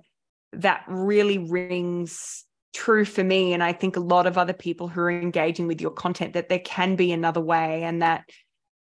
that 0.52 0.84
really 0.86 1.38
rings 1.38 2.44
true 2.72 3.04
for 3.04 3.24
me. 3.24 3.52
And 3.52 3.60
I 3.60 3.72
think 3.72 3.96
a 3.96 4.00
lot 4.00 4.28
of 4.28 4.38
other 4.38 4.52
people 4.52 4.86
who 4.86 5.00
are 5.00 5.10
engaging 5.10 5.66
with 5.66 5.80
your 5.80 5.90
content 5.90 6.34
that 6.34 6.48
there 6.48 6.60
can 6.60 6.94
be 6.94 7.10
another 7.10 7.40
way 7.40 7.82
and 7.82 8.00
that 8.00 8.30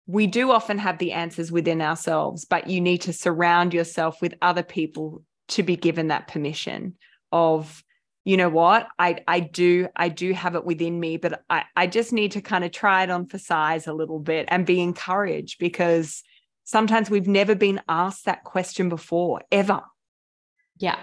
we 0.07 0.25
do 0.25 0.49
often 0.49 0.79
have 0.79 0.97
the 0.97 1.11
answers 1.11 1.51
within 1.51 1.83
ourselves, 1.83 2.45
but 2.45 2.67
you 2.67 2.81
need 2.81 3.01
to 3.01 3.13
surround 3.13 3.75
yourself 3.75 4.23
with 4.23 4.33
other 4.41 4.63
people 4.63 5.21
to 5.49 5.61
be 5.61 5.75
given 5.75 6.07
that 6.07 6.27
permission 6.27 6.95
of 7.31 7.83
you 8.25 8.37
know 8.37 8.49
what 8.49 8.87
i 8.99 9.17
i 9.27 9.39
do 9.39 9.87
i 9.95 10.09
do 10.09 10.33
have 10.33 10.55
it 10.55 10.65
within 10.65 10.99
me 10.99 11.17
but 11.17 11.43
i 11.49 11.63
i 11.75 11.87
just 11.87 12.13
need 12.13 12.31
to 12.31 12.41
kind 12.41 12.63
of 12.63 12.71
try 12.71 13.03
it 13.03 13.09
on 13.09 13.25
for 13.25 13.37
size 13.37 13.87
a 13.87 13.93
little 13.93 14.19
bit 14.19 14.45
and 14.49 14.65
be 14.65 14.81
encouraged 14.81 15.59
because 15.59 16.23
sometimes 16.63 17.09
we've 17.09 17.27
never 17.27 17.55
been 17.55 17.81
asked 17.89 18.25
that 18.25 18.43
question 18.43 18.89
before 18.89 19.41
ever 19.51 19.81
yeah 20.77 20.99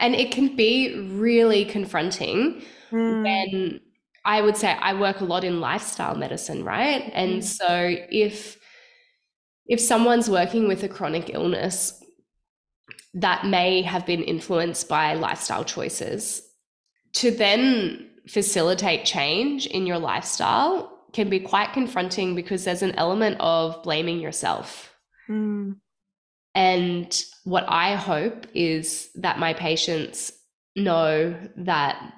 and 0.00 0.14
it 0.14 0.30
can 0.30 0.54
be 0.56 0.98
really 1.12 1.64
confronting 1.64 2.62
mm. 2.90 3.22
when 3.22 3.80
i 4.24 4.40
would 4.40 4.56
say 4.56 4.72
i 4.80 4.92
work 4.98 5.20
a 5.20 5.24
lot 5.24 5.44
in 5.44 5.60
lifestyle 5.60 6.16
medicine 6.16 6.64
right 6.64 7.10
and 7.14 7.40
mm. 7.40 7.44
so 7.44 7.96
if 8.10 8.58
if 9.66 9.80
someone's 9.80 10.28
working 10.28 10.68
with 10.68 10.82
a 10.82 10.88
chronic 10.88 11.30
illness 11.32 12.00
that 13.14 13.46
may 13.46 13.80
have 13.80 14.04
been 14.04 14.22
influenced 14.22 14.88
by 14.88 15.14
lifestyle 15.14 15.64
choices 15.64 16.42
to 17.14 17.30
then 17.30 18.10
facilitate 18.28 19.04
change 19.04 19.66
in 19.66 19.86
your 19.86 19.98
lifestyle 19.98 20.90
can 21.12 21.30
be 21.30 21.40
quite 21.40 21.72
confronting 21.72 22.34
because 22.34 22.64
there's 22.64 22.82
an 22.82 22.94
element 22.96 23.36
of 23.40 23.82
blaming 23.82 24.20
yourself. 24.20 24.92
Mm. 25.28 25.76
And 26.54 27.24
what 27.44 27.64
I 27.68 27.94
hope 27.94 28.46
is 28.54 29.10
that 29.16 29.38
my 29.38 29.54
patients 29.54 30.32
know 30.76 31.36
that 31.56 32.14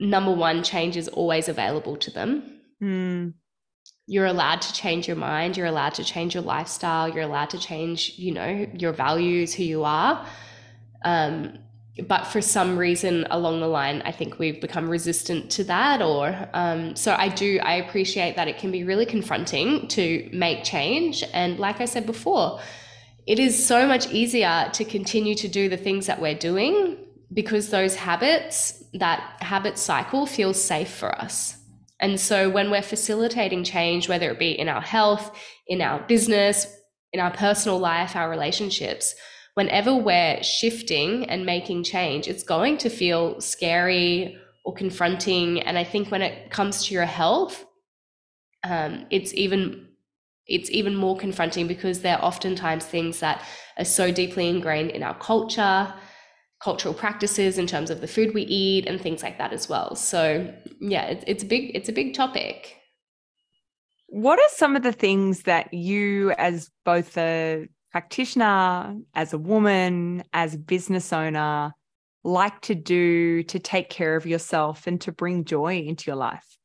number 0.00 0.32
one, 0.32 0.62
change 0.62 0.96
is 0.96 1.08
always 1.08 1.48
available 1.48 1.96
to 1.96 2.10
them. 2.10 2.60
Mm. 2.82 3.34
You're 4.06 4.26
allowed 4.26 4.62
to 4.62 4.72
change 4.72 5.06
your 5.06 5.16
mind, 5.16 5.56
you're 5.56 5.66
allowed 5.66 5.94
to 5.94 6.04
change 6.04 6.34
your 6.34 6.42
lifestyle, 6.42 7.08
you're 7.08 7.24
allowed 7.24 7.50
to 7.50 7.58
change, 7.58 8.14
you 8.16 8.32
know, 8.32 8.66
your 8.74 8.92
values, 8.92 9.52
who 9.52 9.64
you 9.64 9.84
are. 9.84 10.26
Um, 11.04 11.58
but 12.06 12.24
for 12.26 12.40
some 12.40 12.78
reason 12.78 13.26
along 13.30 13.60
the 13.60 13.66
line, 13.66 14.02
I 14.04 14.12
think 14.12 14.38
we've 14.38 14.60
become 14.60 14.88
resistant 14.88 15.50
to 15.52 15.64
that. 15.64 16.00
Or 16.02 16.48
um, 16.52 16.94
so 16.94 17.14
I 17.18 17.28
do, 17.28 17.58
I 17.62 17.74
appreciate 17.74 18.36
that 18.36 18.48
it 18.48 18.58
can 18.58 18.70
be 18.70 18.84
really 18.84 19.06
confronting 19.06 19.88
to 19.88 20.28
make 20.32 20.64
change. 20.64 21.24
And 21.32 21.58
like 21.58 21.80
I 21.80 21.86
said 21.86 22.06
before, 22.06 22.60
it 23.26 23.38
is 23.38 23.66
so 23.66 23.86
much 23.86 24.10
easier 24.10 24.70
to 24.72 24.84
continue 24.84 25.34
to 25.34 25.48
do 25.48 25.68
the 25.68 25.76
things 25.76 26.06
that 26.06 26.20
we're 26.20 26.34
doing 26.34 26.96
because 27.32 27.68
those 27.68 27.94
habits, 27.94 28.82
that 28.94 29.20
habit 29.40 29.76
cycle 29.76 30.24
feels 30.24 30.62
safe 30.62 30.90
for 30.90 31.14
us. 31.20 31.56
And 32.00 32.18
so 32.18 32.48
when 32.48 32.70
we're 32.70 32.82
facilitating 32.82 33.64
change, 33.64 34.08
whether 34.08 34.30
it 34.30 34.38
be 34.38 34.52
in 34.52 34.68
our 34.68 34.80
health, 34.80 35.36
in 35.66 35.82
our 35.82 36.00
business, 36.00 36.66
in 37.12 37.20
our 37.20 37.30
personal 37.30 37.78
life, 37.78 38.14
our 38.14 38.30
relationships, 38.30 39.14
whenever 39.58 39.92
we're 39.92 40.40
shifting 40.40 41.28
and 41.28 41.44
making 41.44 41.82
change, 41.82 42.28
it's 42.28 42.44
going 42.44 42.78
to 42.78 42.88
feel 42.88 43.40
scary 43.40 44.38
or 44.64 44.72
confronting. 44.72 45.60
And 45.60 45.76
I 45.76 45.82
think 45.82 46.12
when 46.12 46.22
it 46.22 46.52
comes 46.52 46.86
to 46.86 46.94
your 46.94 47.06
health, 47.06 47.66
um, 48.62 49.06
it's 49.10 49.34
even 49.34 49.88
it's 50.46 50.70
even 50.70 50.94
more 50.94 51.16
confronting 51.16 51.66
because 51.66 52.02
they're 52.02 52.24
oftentimes 52.24 52.84
things 52.84 53.18
that 53.18 53.42
are 53.76 53.84
so 53.84 54.12
deeply 54.12 54.48
ingrained 54.48 54.92
in 54.92 55.02
our 55.02 55.18
culture, 55.18 55.92
cultural 56.62 56.94
practices 56.94 57.58
in 57.58 57.66
terms 57.66 57.90
of 57.90 58.00
the 58.00 58.06
food 58.06 58.34
we 58.34 58.42
eat 58.42 58.86
and 58.86 59.00
things 59.00 59.24
like 59.24 59.38
that 59.38 59.52
as 59.52 59.68
well. 59.68 59.96
So 59.96 60.54
yeah, 60.80 61.06
it's, 61.06 61.24
it's 61.26 61.42
a 61.42 61.46
big 61.46 61.72
it's 61.74 61.88
a 61.88 61.92
big 62.00 62.14
topic. 62.14 62.76
What 64.06 64.38
are 64.38 64.50
some 64.50 64.76
of 64.76 64.84
the 64.84 64.92
things 64.92 65.42
that 65.42 65.74
you, 65.74 66.30
as 66.38 66.70
both 66.84 67.18
a 67.18 67.66
practitioner, 67.90 68.96
as 69.14 69.32
a 69.32 69.38
woman, 69.38 70.24
as 70.32 70.54
a 70.54 70.58
business 70.58 71.12
owner, 71.12 71.72
like 72.24 72.60
to 72.62 72.74
do 72.74 73.42
to 73.44 73.58
take 73.58 73.90
care 73.90 74.16
of 74.16 74.26
yourself 74.26 74.86
and 74.86 75.00
to 75.02 75.12
bring 75.12 75.44
joy 75.44 75.78
into 75.78 76.10
your 76.10 76.16
life? 76.16 76.58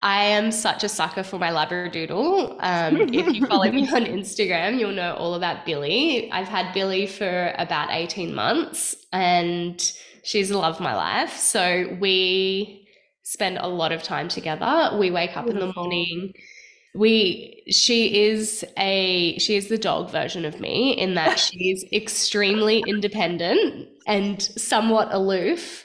I 0.00 0.22
am 0.22 0.52
such 0.52 0.84
a 0.84 0.88
sucker 0.88 1.24
for 1.24 1.38
my 1.38 1.50
Labradoodle. 1.50 2.56
Um, 2.60 3.00
if 3.12 3.34
you 3.34 3.46
follow 3.46 3.70
me 3.70 3.88
on 3.92 4.04
Instagram, 4.04 4.78
you'll 4.78 4.92
know 4.92 5.14
all 5.14 5.34
about 5.34 5.66
Billy. 5.66 6.30
I've 6.30 6.46
had 6.46 6.72
Billy 6.72 7.06
for 7.06 7.52
about 7.58 7.88
18 7.90 8.32
months 8.32 8.94
and 9.12 9.80
she's 10.22 10.50
the 10.50 10.58
love 10.58 10.76
of 10.76 10.80
my 10.80 10.94
life. 10.94 11.36
So 11.36 11.96
we 12.00 12.86
spend 13.24 13.58
a 13.58 13.66
lot 13.66 13.90
of 13.90 14.04
time 14.04 14.28
together. 14.28 14.96
We 14.98 15.10
wake 15.10 15.36
up 15.36 15.48
in 15.48 15.58
the 15.58 15.72
morning 15.74 16.32
we 16.94 17.62
she 17.70 18.26
is 18.26 18.64
a 18.78 19.38
she 19.38 19.56
is 19.56 19.68
the 19.68 19.78
dog 19.78 20.10
version 20.10 20.44
of 20.44 20.60
me 20.60 20.92
in 20.92 21.14
that 21.14 21.38
she's 21.38 21.84
extremely 21.92 22.82
independent 22.86 23.88
and 24.06 24.42
somewhat 24.42 25.08
aloof 25.12 25.84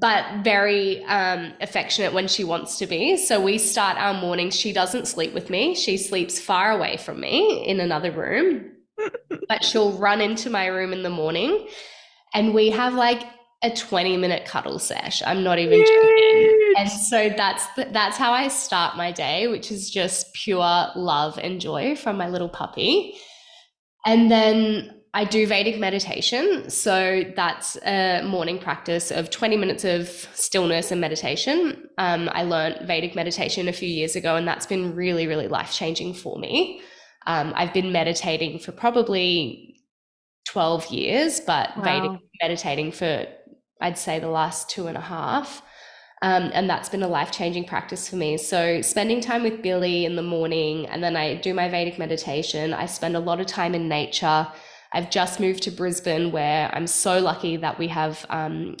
but 0.00 0.44
very 0.44 1.02
um, 1.06 1.52
affectionate 1.60 2.12
when 2.12 2.28
she 2.28 2.44
wants 2.44 2.78
to 2.78 2.86
be. 2.86 3.16
So 3.16 3.40
we 3.40 3.58
start 3.58 3.96
our 3.96 4.14
mornings. 4.14 4.54
She 4.54 4.72
doesn't 4.72 5.08
sleep 5.08 5.34
with 5.34 5.50
me. 5.50 5.74
She 5.74 5.96
sleeps 5.96 6.38
far 6.38 6.70
away 6.70 6.96
from 6.96 7.18
me 7.18 7.66
in 7.66 7.80
another 7.80 8.12
room 8.12 8.70
but 9.48 9.64
she'll 9.64 9.92
run 9.92 10.20
into 10.20 10.50
my 10.50 10.66
room 10.66 10.92
in 10.92 11.02
the 11.02 11.10
morning 11.10 11.66
and 12.34 12.54
we 12.54 12.70
have 12.70 12.94
like 12.94 13.22
a 13.62 13.70
20 13.70 14.16
minute 14.16 14.46
cuddle 14.46 14.78
sesh. 14.78 15.22
I'm 15.24 15.42
not 15.42 15.58
even 15.58 15.84
joking. 15.84 16.74
And 16.78 16.90
so 16.90 17.28
that's 17.36 17.66
the, 17.74 17.88
that's 17.92 18.16
how 18.16 18.32
I 18.32 18.48
start 18.48 18.96
my 18.96 19.12
day, 19.12 19.48
which 19.48 19.70
is 19.70 19.90
just 19.90 20.32
pure 20.32 20.88
love 20.96 21.38
and 21.38 21.60
joy 21.60 21.94
from 21.96 22.16
my 22.16 22.28
little 22.28 22.48
puppy. 22.48 23.14
And 24.06 24.30
then 24.30 25.00
I 25.12 25.24
do 25.24 25.46
Vedic 25.46 25.78
meditation. 25.78 26.70
So 26.70 27.24
that's 27.36 27.76
a 27.84 28.22
morning 28.22 28.58
practice 28.58 29.10
of 29.10 29.28
20 29.28 29.56
minutes 29.56 29.84
of 29.84 30.08
stillness 30.34 30.90
and 30.90 31.00
meditation. 31.00 31.88
Um, 31.98 32.30
I 32.32 32.44
learned 32.44 32.86
Vedic 32.86 33.14
meditation 33.14 33.68
a 33.68 33.72
few 33.72 33.88
years 33.88 34.14
ago, 34.16 34.36
and 34.36 34.46
that's 34.46 34.66
been 34.66 34.94
really, 34.94 35.26
really 35.26 35.48
life 35.48 35.72
changing 35.72 36.14
for 36.14 36.38
me. 36.38 36.80
Um, 37.26 37.52
I've 37.56 37.74
been 37.74 37.92
meditating 37.92 38.60
for 38.60 38.72
probably 38.72 39.76
12 40.46 40.86
years, 40.86 41.40
but 41.40 41.76
wow. 41.76 41.82
Vedic 41.82 42.20
meditating 42.40 42.92
for 42.92 43.26
I'd 43.80 43.98
say 43.98 44.18
the 44.18 44.28
last 44.28 44.68
two 44.68 44.86
and 44.86 44.96
a 44.96 45.00
half. 45.00 45.62
Um, 46.22 46.50
and 46.52 46.68
that's 46.68 46.90
been 46.90 47.02
a 47.02 47.08
life 47.08 47.32
changing 47.32 47.64
practice 47.64 48.08
for 48.08 48.16
me. 48.16 48.36
So, 48.36 48.82
spending 48.82 49.22
time 49.22 49.42
with 49.42 49.62
Billy 49.62 50.04
in 50.04 50.16
the 50.16 50.22
morning, 50.22 50.86
and 50.86 51.02
then 51.02 51.16
I 51.16 51.36
do 51.36 51.54
my 51.54 51.68
Vedic 51.68 51.98
meditation. 51.98 52.74
I 52.74 52.84
spend 52.86 53.16
a 53.16 53.20
lot 53.20 53.40
of 53.40 53.46
time 53.46 53.74
in 53.74 53.88
nature. 53.88 54.46
I've 54.92 55.10
just 55.10 55.40
moved 55.40 55.62
to 55.62 55.70
Brisbane, 55.70 56.30
where 56.30 56.70
I'm 56.74 56.86
so 56.86 57.20
lucky 57.20 57.56
that 57.56 57.78
we 57.78 57.88
have 57.88 58.26
um, 58.28 58.76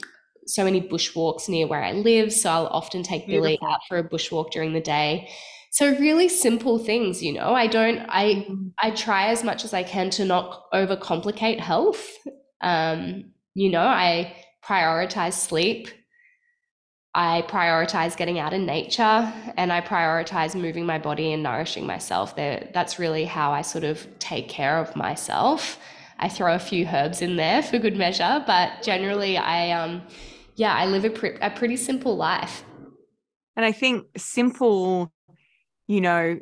so 0.46 0.64
many 0.64 0.82
bushwalks 0.82 1.48
near 1.48 1.66
where 1.66 1.82
I 1.82 1.92
live. 1.92 2.30
So, 2.30 2.50
I'll 2.50 2.66
often 2.66 3.02
take 3.02 3.26
Beautiful. 3.26 3.56
Billy 3.56 3.58
out 3.66 3.80
for 3.88 3.96
a 3.96 4.04
bushwalk 4.06 4.50
during 4.50 4.74
the 4.74 4.80
day. 4.80 5.30
so 5.70 5.96
really 5.98 6.28
simple 6.28 6.78
things 6.78 7.22
you 7.22 7.32
know 7.32 7.54
i 7.54 7.66
don't 7.66 8.00
i 8.08 8.24
mm-hmm. 8.24 8.68
i 8.80 8.90
try 8.90 9.28
as 9.28 9.44
much 9.44 9.64
as 9.64 9.72
i 9.72 9.82
can 9.82 10.10
to 10.10 10.24
not 10.24 10.64
overcomplicate 10.72 11.60
health 11.60 12.18
um 12.60 13.24
you 13.54 13.70
know 13.70 13.82
i 13.82 14.34
prioritize 14.64 15.34
sleep 15.34 15.88
I 17.14 17.42
prioritize 17.48 18.16
getting 18.16 18.38
out 18.38 18.52
in 18.52 18.66
nature 18.66 19.32
and 19.56 19.72
I 19.72 19.80
prioritize 19.80 20.54
moving 20.54 20.86
my 20.86 20.98
body 20.98 21.32
and 21.32 21.42
nourishing 21.42 21.84
myself. 21.84 22.36
That's 22.36 23.00
really 23.00 23.24
how 23.24 23.50
I 23.50 23.62
sort 23.62 23.82
of 23.82 24.06
take 24.20 24.48
care 24.48 24.78
of 24.78 24.94
myself. 24.94 25.78
I 26.20 26.28
throw 26.28 26.54
a 26.54 26.60
few 26.60 26.86
herbs 26.86 27.20
in 27.20 27.34
there 27.36 27.62
for 27.62 27.78
good 27.78 27.96
measure, 27.96 28.44
but 28.46 28.82
generally, 28.82 29.38
I, 29.38 29.72
um, 29.72 30.02
yeah, 30.54 30.74
I 30.74 30.86
live 30.86 31.04
a, 31.04 31.10
pre- 31.10 31.38
a 31.40 31.50
pretty 31.50 31.76
simple 31.76 32.16
life. 32.16 32.64
And 33.56 33.64
I 33.64 33.72
think 33.72 34.06
simple, 34.16 35.12
you 35.88 36.00
know, 36.00 36.38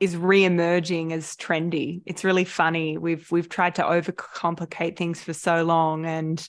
is 0.00 0.16
re-emerging 0.16 1.12
as 1.12 1.36
trendy. 1.36 2.02
It's 2.06 2.24
really 2.24 2.44
funny. 2.44 2.98
We've 2.98 3.30
we've 3.30 3.48
tried 3.48 3.74
to 3.76 3.82
overcomplicate 3.82 4.96
things 4.96 5.22
for 5.22 5.34
so 5.34 5.62
long, 5.62 6.06
and 6.06 6.46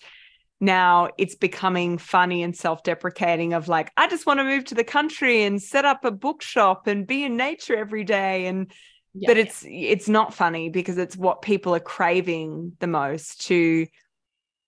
now 0.62 1.10
it's 1.17 1.36
becoming 1.36 1.97
funny 1.97 2.43
and 2.43 2.56
self-deprecating 2.56 3.54
of 3.54 3.67
like 3.67 3.91
i 3.97 4.08
just 4.08 4.26
want 4.26 4.39
to 4.39 4.43
move 4.43 4.63
to 4.63 4.76
the 4.76 4.84
country 4.84 5.43
and 5.43 5.62
set 5.62 5.84
up 5.84 6.06
a 6.06 6.12
bookshop 6.12 6.88
and 6.88 7.08
be 7.08 7.24
in 7.24 7.36
nature 7.36 7.76
every 7.76 8.04
day 8.04 8.45
and 8.45 8.71
yeah, 9.13 9.28
but 9.28 9.38
it's 9.38 9.63
yeah. 9.63 9.89
it's 9.89 10.08
not 10.08 10.34
funny 10.34 10.69
because 10.69 10.97
it's 10.97 11.17
what 11.17 11.41
people 11.41 11.76
are 11.76 11.82
craving 11.82 12.71
the 12.80 12.88
most 12.88 13.41
to 13.47 13.88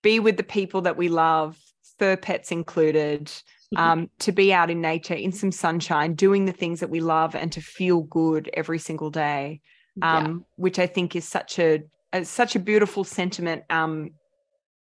be 0.02 0.20
with 0.20 0.36
the 0.36 0.42
people 0.42 0.82
that 0.82 0.98
we 0.98 1.08
love 1.08 1.56
fur 1.98 2.16
pets 2.16 2.50
included 2.50 3.26
mm-hmm. 3.26 3.78
um, 3.78 4.10
to 4.18 4.32
be 4.32 4.52
out 4.52 4.70
in 4.70 4.80
nature 4.80 5.14
in 5.14 5.32
some 5.32 5.52
sunshine 5.52 6.14
doing 6.14 6.44
the 6.44 6.52
things 6.52 6.80
that 6.80 6.90
we 6.90 7.00
love 7.00 7.34
and 7.34 7.52
to 7.52 7.60
feel 7.60 8.02
good 8.02 8.50
every 8.52 8.78
single 8.78 9.10
day 9.10 9.60
um, 10.02 10.26
yeah. 10.26 10.34
which 10.56 10.78
i 10.78 10.86
think 10.86 11.14
is 11.14 11.26
such 11.26 11.58
a, 11.58 11.82
a 12.12 12.24
such 12.24 12.56
a 12.56 12.58
beautiful 12.58 13.04
sentiment 13.04 13.62
um, 13.70 14.10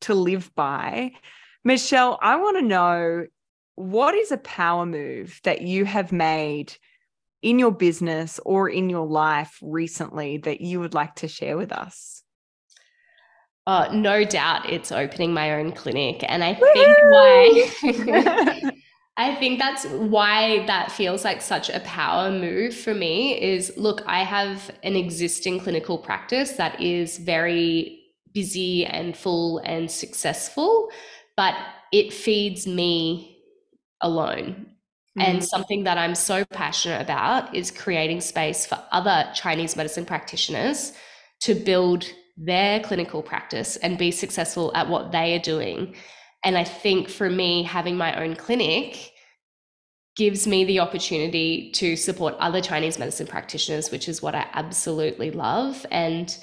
to 0.02 0.14
live 0.14 0.54
by. 0.56 1.12
Michelle, 1.64 2.18
I 2.22 2.38
want 2.38 2.58
to 2.58 2.66
know 2.66 3.26
what 3.76 4.16
is 4.16 4.32
a 4.32 4.38
power 4.38 4.86
move 4.86 5.40
that 5.44 5.62
you 5.62 5.86
have 5.86 6.12
made 6.12 6.74
in 7.42 7.60
your 7.60 7.72
business 7.72 8.40
or 8.46 8.70
in 8.70 8.90
your 8.90 9.08
life 9.08 9.58
recently 9.62 10.38
that 10.40 10.62
you 10.62 10.80
would 10.80 10.94
like 10.94 11.16
to 11.16 11.28
share 11.28 11.58
with 11.58 11.72
us? 11.72 12.24
Uh, 13.66 13.90
no 13.94 14.24
doubt 14.24 14.70
it's 14.70 14.92
opening 14.92 15.34
my 15.34 15.56
own 15.56 15.72
clinic. 15.72 16.24
And 16.28 16.44
I 16.44 16.56
think 16.56 16.98
why 17.84 18.72
I 19.18 19.36
think 19.36 19.60
that's 19.60 19.86
why 19.86 20.66
that 20.66 20.92
feels 20.92 21.24
like 21.24 21.42
such 21.42 21.70
a 21.70 21.82
power 21.82 22.32
move 22.32 22.74
for 22.74 22.94
me 22.94 23.40
is 23.40 23.74
look, 23.78 24.02
I 24.06 24.24
have 24.24 24.72
an 24.84 24.96
existing 24.96 25.60
clinical 25.60 25.98
practice 25.98 26.54
that 26.54 26.82
is 26.82 27.18
very 27.18 27.99
busy 28.40 28.86
and 28.86 29.18
full 29.18 29.58
and 29.66 29.92
successful, 29.92 30.90
but 31.36 31.56
it 31.92 32.14
feeds 32.14 32.66
me 32.66 33.38
alone. 34.00 34.48
Mm-hmm. 35.18 35.22
And 35.22 35.44
something 35.44 35.84
that 35.84 35.98
I'm 35.98 36.16
so 36.16 36.46
passionate 36.46 37.02
about 37.02 37.54
is 37.54 37.70
creating 37.70 38.22
space 38.22 38.66
for 38.66 38.82
other 38.92 39.30
Chinese 39.34 39.76
medicine 39.76 40.06
practitioners 40.06 40.94
to 41.42 41.54
build 41.54 42.06
their 42.38 42.80
clinical 42.80 43.22
practice 43.22 43.76
and 43.78 43.98
be 43.98 44.12
successful 44.12 44.72
at 44.74 44.88
what 44.88 45.12
they 45.12 45.36
are 45.36 45.46
doing. 45.56 45.96
And 46.46 46.58
I 46.58 46.64
think 46.64 47.10
for 47.10 47.30
me, 47.30 47.64
having 47.64 47.98
my 47.98 48.12
own 48.24 48.38
clinic 48.38 49.12
gives 50.16 50.48
me 50.48 50.64
the 50.64 50.80
opportunity 50.80 51.72
to 51.72 51.98
support 51.98 52.36
other 52.40 52.62
Chinese 52.62 52.98
medicine 53.00 53.28
practitioners, 53.28 53.92
which 53.92 54.08
is 54.08 54.22
what 54.22 54.36
I 54.36 54.48
absolutely 54.54 55.32
love. 55.32 55.86
And 55.92 56.38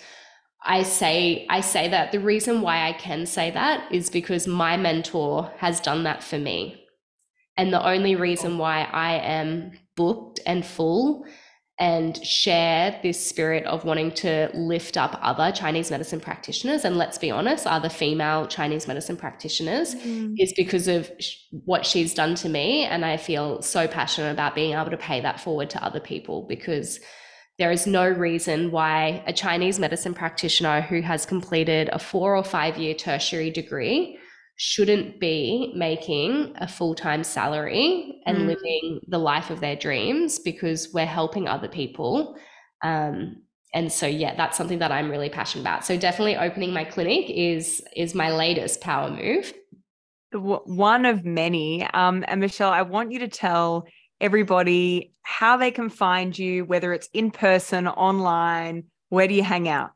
I 0.67 0.83
say 0.83 1.47
I 1.49 1.61
say 1.61 1.89
that 1.89 2.13
the 2.13 2.21
reason 2.21 2.61
why 2.61 2.89
I 2.89 2.93
can 2.93 3.25
say 3.25 3.51
that 3.53 3.91
is 3.93 4.11
because 4.11 4.47
my 4.47 4.77
mentor 4.77 5.53
has 5.59 5.81
done 5.81 6.03
that 6.05 6.23
for 6.23 6.39
me. 6.39 6.83
And 7.57 7.73
the 7.73 7.87
only 7.87 8.17
reason 8.17 8.59
why 8.59 8.83
I 8.83 9.15
am 9.15 9.73
booked 9.97 10.41
and 10.45 10.65
full 10.65 11.25
and 11.79 12.25
share 12.25 12.99
this 13.03 13.25
spirit 13.25 13.65
of 13.65 13.85
wanting 13.85 14.11
to 14.11 14.51
lift 14.55 14.97
up 14.97 15.19
other 15.23 15.53
Chinese 15.53 15.91
medicine 15.91 16.21
practitioners, 16.21 16.87
and 16.87 16.97
let's 16.97 17.19
be 17.19 17.31
honest, 17.31 17.67
other 17.67 17.91
female 17.91 18.47
Chinese 18.47 18.89
medicine 18.89 19.17
practitioners, 19.17 19.95
mm. 19.95 20.35
is 20.39 20.55
because 20.55 20.89
of 20.89 21.11
what 21.67 21.85
she's 21.85 22.15
done 22.15 22.35
to 22.35 22.49
me. 22.49 22.85
And 22.85 23.05
I 23.05 23.19
feel 23.19 23.61
so 23.61 23.87
passionate 23.87 24.31
about 24.31 24.55
being 24.55 24.73
able 24.73 24.91
to 24.91 24.97
pay 24.97 25.21
that 25.21 25.39
forward 25.39 25.69
to 25.71 25.85
other 25.85 26.01
people 26.01 26.47
because 26.49 26.99
there 27.59 27.71
is 27.71 27.87
no 27.87 28.09
reason 28.09 28.71
why 28.71 29.23
a 29.27 29.33
Chinese 29.33 29.79
medicine 29.79 30.15
practitioner 30.15 30.83
who 30.83 31.01
has 31.01 31.25
completed 31.25 31.89
a 31.93 31.99
four 31.99 32.37
or 32.37 32.45
five 32.45 32.77
year 32.77 32.95
tertiary 32.95 33.51
degree 33.51 34.19
shouldn't 34.57 35.21
be 35.21 35.73
making 35.77 36.53
a 36.57 36.69
full 36.69 36.95
time 36.95 37.25
salary 37.25 38.21
and 38.27 38.39
mm. 38.39 38.47
living 38.47 39.01
the 39.09 39.19
life 39.19 39.51
of 39.51 39.61
their 39.61 39.77
dreams 39.77 40.39
because 40.39 40.93
we're 40.93 41.07
helping 41.07 41.47
other 41.49 41.69
people. 41.69 42.37
Um, 42.83 43.43
and 43.75 43.93
so 43.93 44.07
yeah 44.07 44.35
that's 44.37 44.57
something 44.57 44.79
that 44.79 44.93
i'm 44.93 45.11
really 45.11 45.29
passionate 45.29 45.63
about 45.63 45.85
so 45.85 45.97
definitely 45.97 46.37
opening 46.37 46.73
my 46.73 46.85
clinic 46.85 47.29
is 47.29 47.83
is 47.95 48.15
my 48.15 48.33
latest 48.33 48.81
power 48.81 49.11
move 49.11 49.53
one 50.33 51.05
of 51.05 51.25
many 51.25 51.85
um, 51.93 52.25
and 52.29 52.41
michelle 52.41 52.71
i 52.71 52.83
want 52.83 53.13
you 53.13 53.19
to 53.19 53.29
tell 53.29 53.87
everybody 54.21 55.13
how 55.23 55.57
they 55.57 55.71
can 55.71 55.89
find 55.89 56.39
you, 56.39 56.65
whether 56.65 56.93
it's 56.93 57.09
in 57.13 57.31
person, 57.31 57.89
online, 57.89 58.85
where 59.09 59.27
do 59.27 59.35
you 59.35 59.43
hang 59.43 59.69
out? 59.69 59.91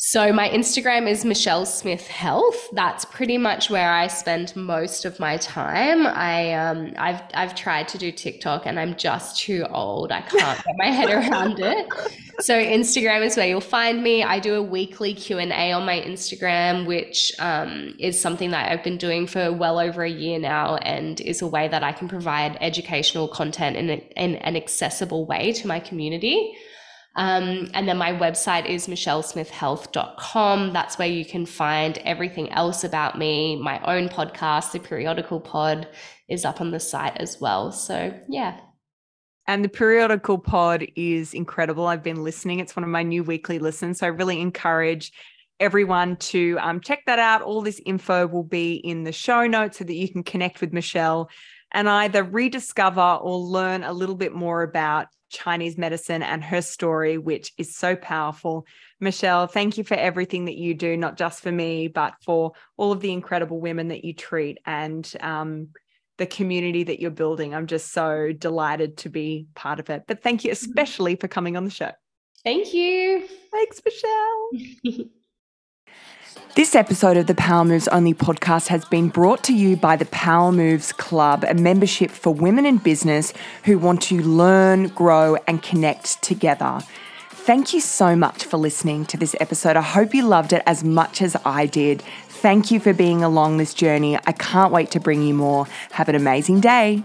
So 0.00 0.32
my 0.32 0.48
Instagram 0.50 1.08
is 1.08 1.24
Michelle 1.24 1.66
Smith 1.66 2.06
Health. 2.06 2.68
That's 2.70 3.04
pretty 3.04 3.36
much 3.36 3.68
where 3.68 3.90
I 3.90 4.06
spend 4.06 4.54
most 4.54 5.04
of 5.04 5.18
my 5.18 5.38
time. 5.38 6.06
I 6.06 6.54
um 6.54 6.92
I've 6.96 7.20
I've 7.34 7.56
tried 7.56 7.88
to 7.88 7.98
do 7.98 8.12
TikTok 8.12 8.64
and 8.64 8.78
I'm 8.78 8.94
just 8.94 9.40
too 9.40 9.66
old. 9.68 10.12
I 10.12 10.20
can't 10.20 10.64
get 10.64 10.74
my 10.76 10.86
head 10.86 11.10
around 11.10 11.58
it. 11.58 11.88
So 12.38 12.54
Instagram 12.54 13.26
is 13.26 13.36
where 13.36 13.48
you'll 13.48 13.60
find 13.60 14.00
me. 14.00 14.22
I 14.22 14.38
do 14.38 14.54
a 14.54 14.62
weekly 14.62 15.14
Q&A 15.14 15.72
on 15.72 15.84
my 15.84 16.00
Instagram 16.00 16.86
which 16.86 17.32
um, 17.40 17.96
is 17.98 18.20
something 18.20 18.52
that 18.52 18.70
I've 18.70 18.84
been 18.84 18.98
doing 18.98 19.26
for 19.26 19.52
well 19.52 19.80
over 19.80 20.04
a 20.04 20.08
year 20.08 20.38
now 20.38 20.76
and 20.76 21.20
is 21.20 21.42
a 21.42 21.46
way 21.48 21.66
that 21.66 21.82
I 21.82 21.90
can 21.90 22.06
provide 22.06 22.56
educational 22.60 23.26
content 23.26 23.76
in, 23.76 23.90
a, 23.90 23.94
in 24.14 24.36
an 24.36 24.54
accessible 24.54 25.26
way 25.26 25.50
to 25.54 25.66
my 25.66 25.80
community. 25.80 26.56
Um, 27.18 27.68
and 27.74 27.88
then 27.88 27.98
my 27.98 28.12
website 28.12 28.66
is 28.66 28.86
michellesmithhealth.com. 28.86 30.72
That's 30.72 30.98
where 30.98 31.08
you 31.08 31.24
can 31.24 31.46
find 31.46 31.98
everything 31.98 32.48
else 32.52 32.84
about 32.84 33.18
me. 33.18 33.56
My 33.56 33.80
own 33.80 34.08
podcast, 34.08 34.70
The 34.70 34.78
Periodical 34.78 35.40
Pod, 35.40 35.88
is 36.28 36.44
up 36.44 36.60
on 36.60 36.70
the 36.70 36.78
site 36.78 37.16
as 37.16 37.40
well. 37.40 37.72
So, 37.72 38.14
yeah. 38.28 38.60
And 39.48 39.64
the 39.64 39.68
periodical 39.68 40.38
pod 40.38 40.86
is 40.94 41.34
incredible. 41.34 41.88
I've 41.88 42.04
been 42.04 42.22
listening. 42.22 42.60
It's 42.60 42.76
one 42.76 42.84
of 42.84 42.90
my 42.90 43.02
new 43.02 43.24
weekly 43.24 43.58
listens. 43.58 43.98
So 43.98 44.06
I 44.06 44.10
really 44.10 44.40
encourage 44.40 45.10
everyone 45.58 46.16
to 46.16 46.56
um, 46.60 46.80
check 46.80 47.00
that 47.06 47.18
out. 47.18 47.42
All 47.42 47.62
this 47.62 47.80
info 47.84 48.28
will 48.28 48.44
be 48.44 48.74
in 48.74 49.02
the 49.02 49.10
show 49.10 49.44
notes 49.48 49.78
so 49.78 49.84
that 49.84 49.94
you 49.94 50.08
can 50.08 50.22
connect 50.22 50.60
with 50.60 50.72
Michelle 50.72 51.30
and 51.72 51.88
either 51.88 52.22
rediscover 52.22 53.18
or 53.20 53.38
learn 53.38 53.82
a 53.82 53.92
little 53.92 54.14
bit 54.14 54.32
more 54.32 54.62
about 54.62 55.08
Chinese 55.30 55.78
medicine 55.78 56.22
and 56.22 56.42
her 56.42 56.62
story, 56.62 57.18
which 57.18 57.52
is 57.58 57.76
so 57.76 57.96
powerful. 57.96 58.66
Michelle, 59.00 59.46
thank 59.46 59.78
you 59.78 59.84
for 59.84 59.94
everything 59.94 60.46
that 60.46 60.56
you 60.56 60.74
do, 60.74 60.96
not 60.96 61.16
just 61.16 61.40
for 61.40 61.52
me, 61.52 61.88
but 61.88 62.14
for 62.24 62.52
all 62.76 62.92
of 62.92 63.00
the 63.00 63.12
incredible 63.12 63.60
women 63.60 63.88
that 63.88 64.04
you 64.04 64.14
treat 64.14 64.58
and 64.66 65.12
um, 65.20 65.68
the 66.18 66.26
community 66.26 66.84
that 66.84 67.00
you're 67.00 67.10
building. 67.10 67.54
I'm 67.54 67.66
just 67.66 67.92
so 67.92 68.32
delighted 68.32 68.98
to 68.98 69.08
be 69.08 69.46
part 69.54 69.80
of 69.80 69.90
it. 69.90 70.04
But 70.06 70.22
thank 70.22 70.44
you 70.44 70.50
mm-hmm. 70.50 70.70
especially 70.70 71.16
for 71.16 71.28
coming 71.28 71.56
on 71.56 71.64
the 71.64 71.70
show. 71.70 71.92
Thank 72.44 72.72
you. 72.72 73.26
Thanks, 73.50 73.80
Michelle. 73.84 75.08
This 76.54 76.74
episode 76.74 77.16
of 77.16 77.26
the 77.26 77.34
Power 77.34 77.64
Moves 77.64 77.88
Only 77.88 78.14
podcast 78.14 78.68
has 78.68 78.84
been 78.84 79.08
brought 79.08 79.44
to 79.44 79.54
you 79.54 79.76
by 79.76 79.96
the 79.96 80.06
Power 80.06 80.50
Moves 80.50 80.92
Club, 80.92 81.44
a 81.46 81.54
membership 81.54 82.10
for 82.10 82.34
women 82.34 82.66
in 82.66 82.78
business 82.78 83.32
who 83.64 83.78
want 83.78 84.02
to 84.02 84.20
learn, 84.20 84.88
grow, 84.88 85.36
and 85.46 85.62
connect 85.62 86.20
together. 86.22 86.80
Thank 87.30 87.72
you 87.72 87.80
so 87.80 88.16
much 88.16 88.44
for 88.44 88.56
listening 88.56 89.06
to 89.06 89.16
this 89.16 89.36
episode. 89.40 89.76
I 89.76 89.82
hope 89.82 90.14
you 90.14 90.22
loved 90.26 90.52
it 90.52 90.62
as 90.66 90.84
much 90.84 91.22
as 91.22 91.36
I 91.44 91.66
did. 91.66 92.02
Thank 92.28 92.70
you 92.70 92.80
for 92.80 92.92
being 92.92 93.22
along 93.22 93.56
this 93.56 93.72
journey. 93.72 94.16
I 94.26 94.32
can't 94.32 94.72
wait 94.72 94.90
to 94.90 95.00
bring 95.00 95.22
you 95.22 95.34
more. 95.34 95.66
Have 95.92 96.08
an 96.08 96.14
amazing 96.14 96.60
day. 96.60 97.04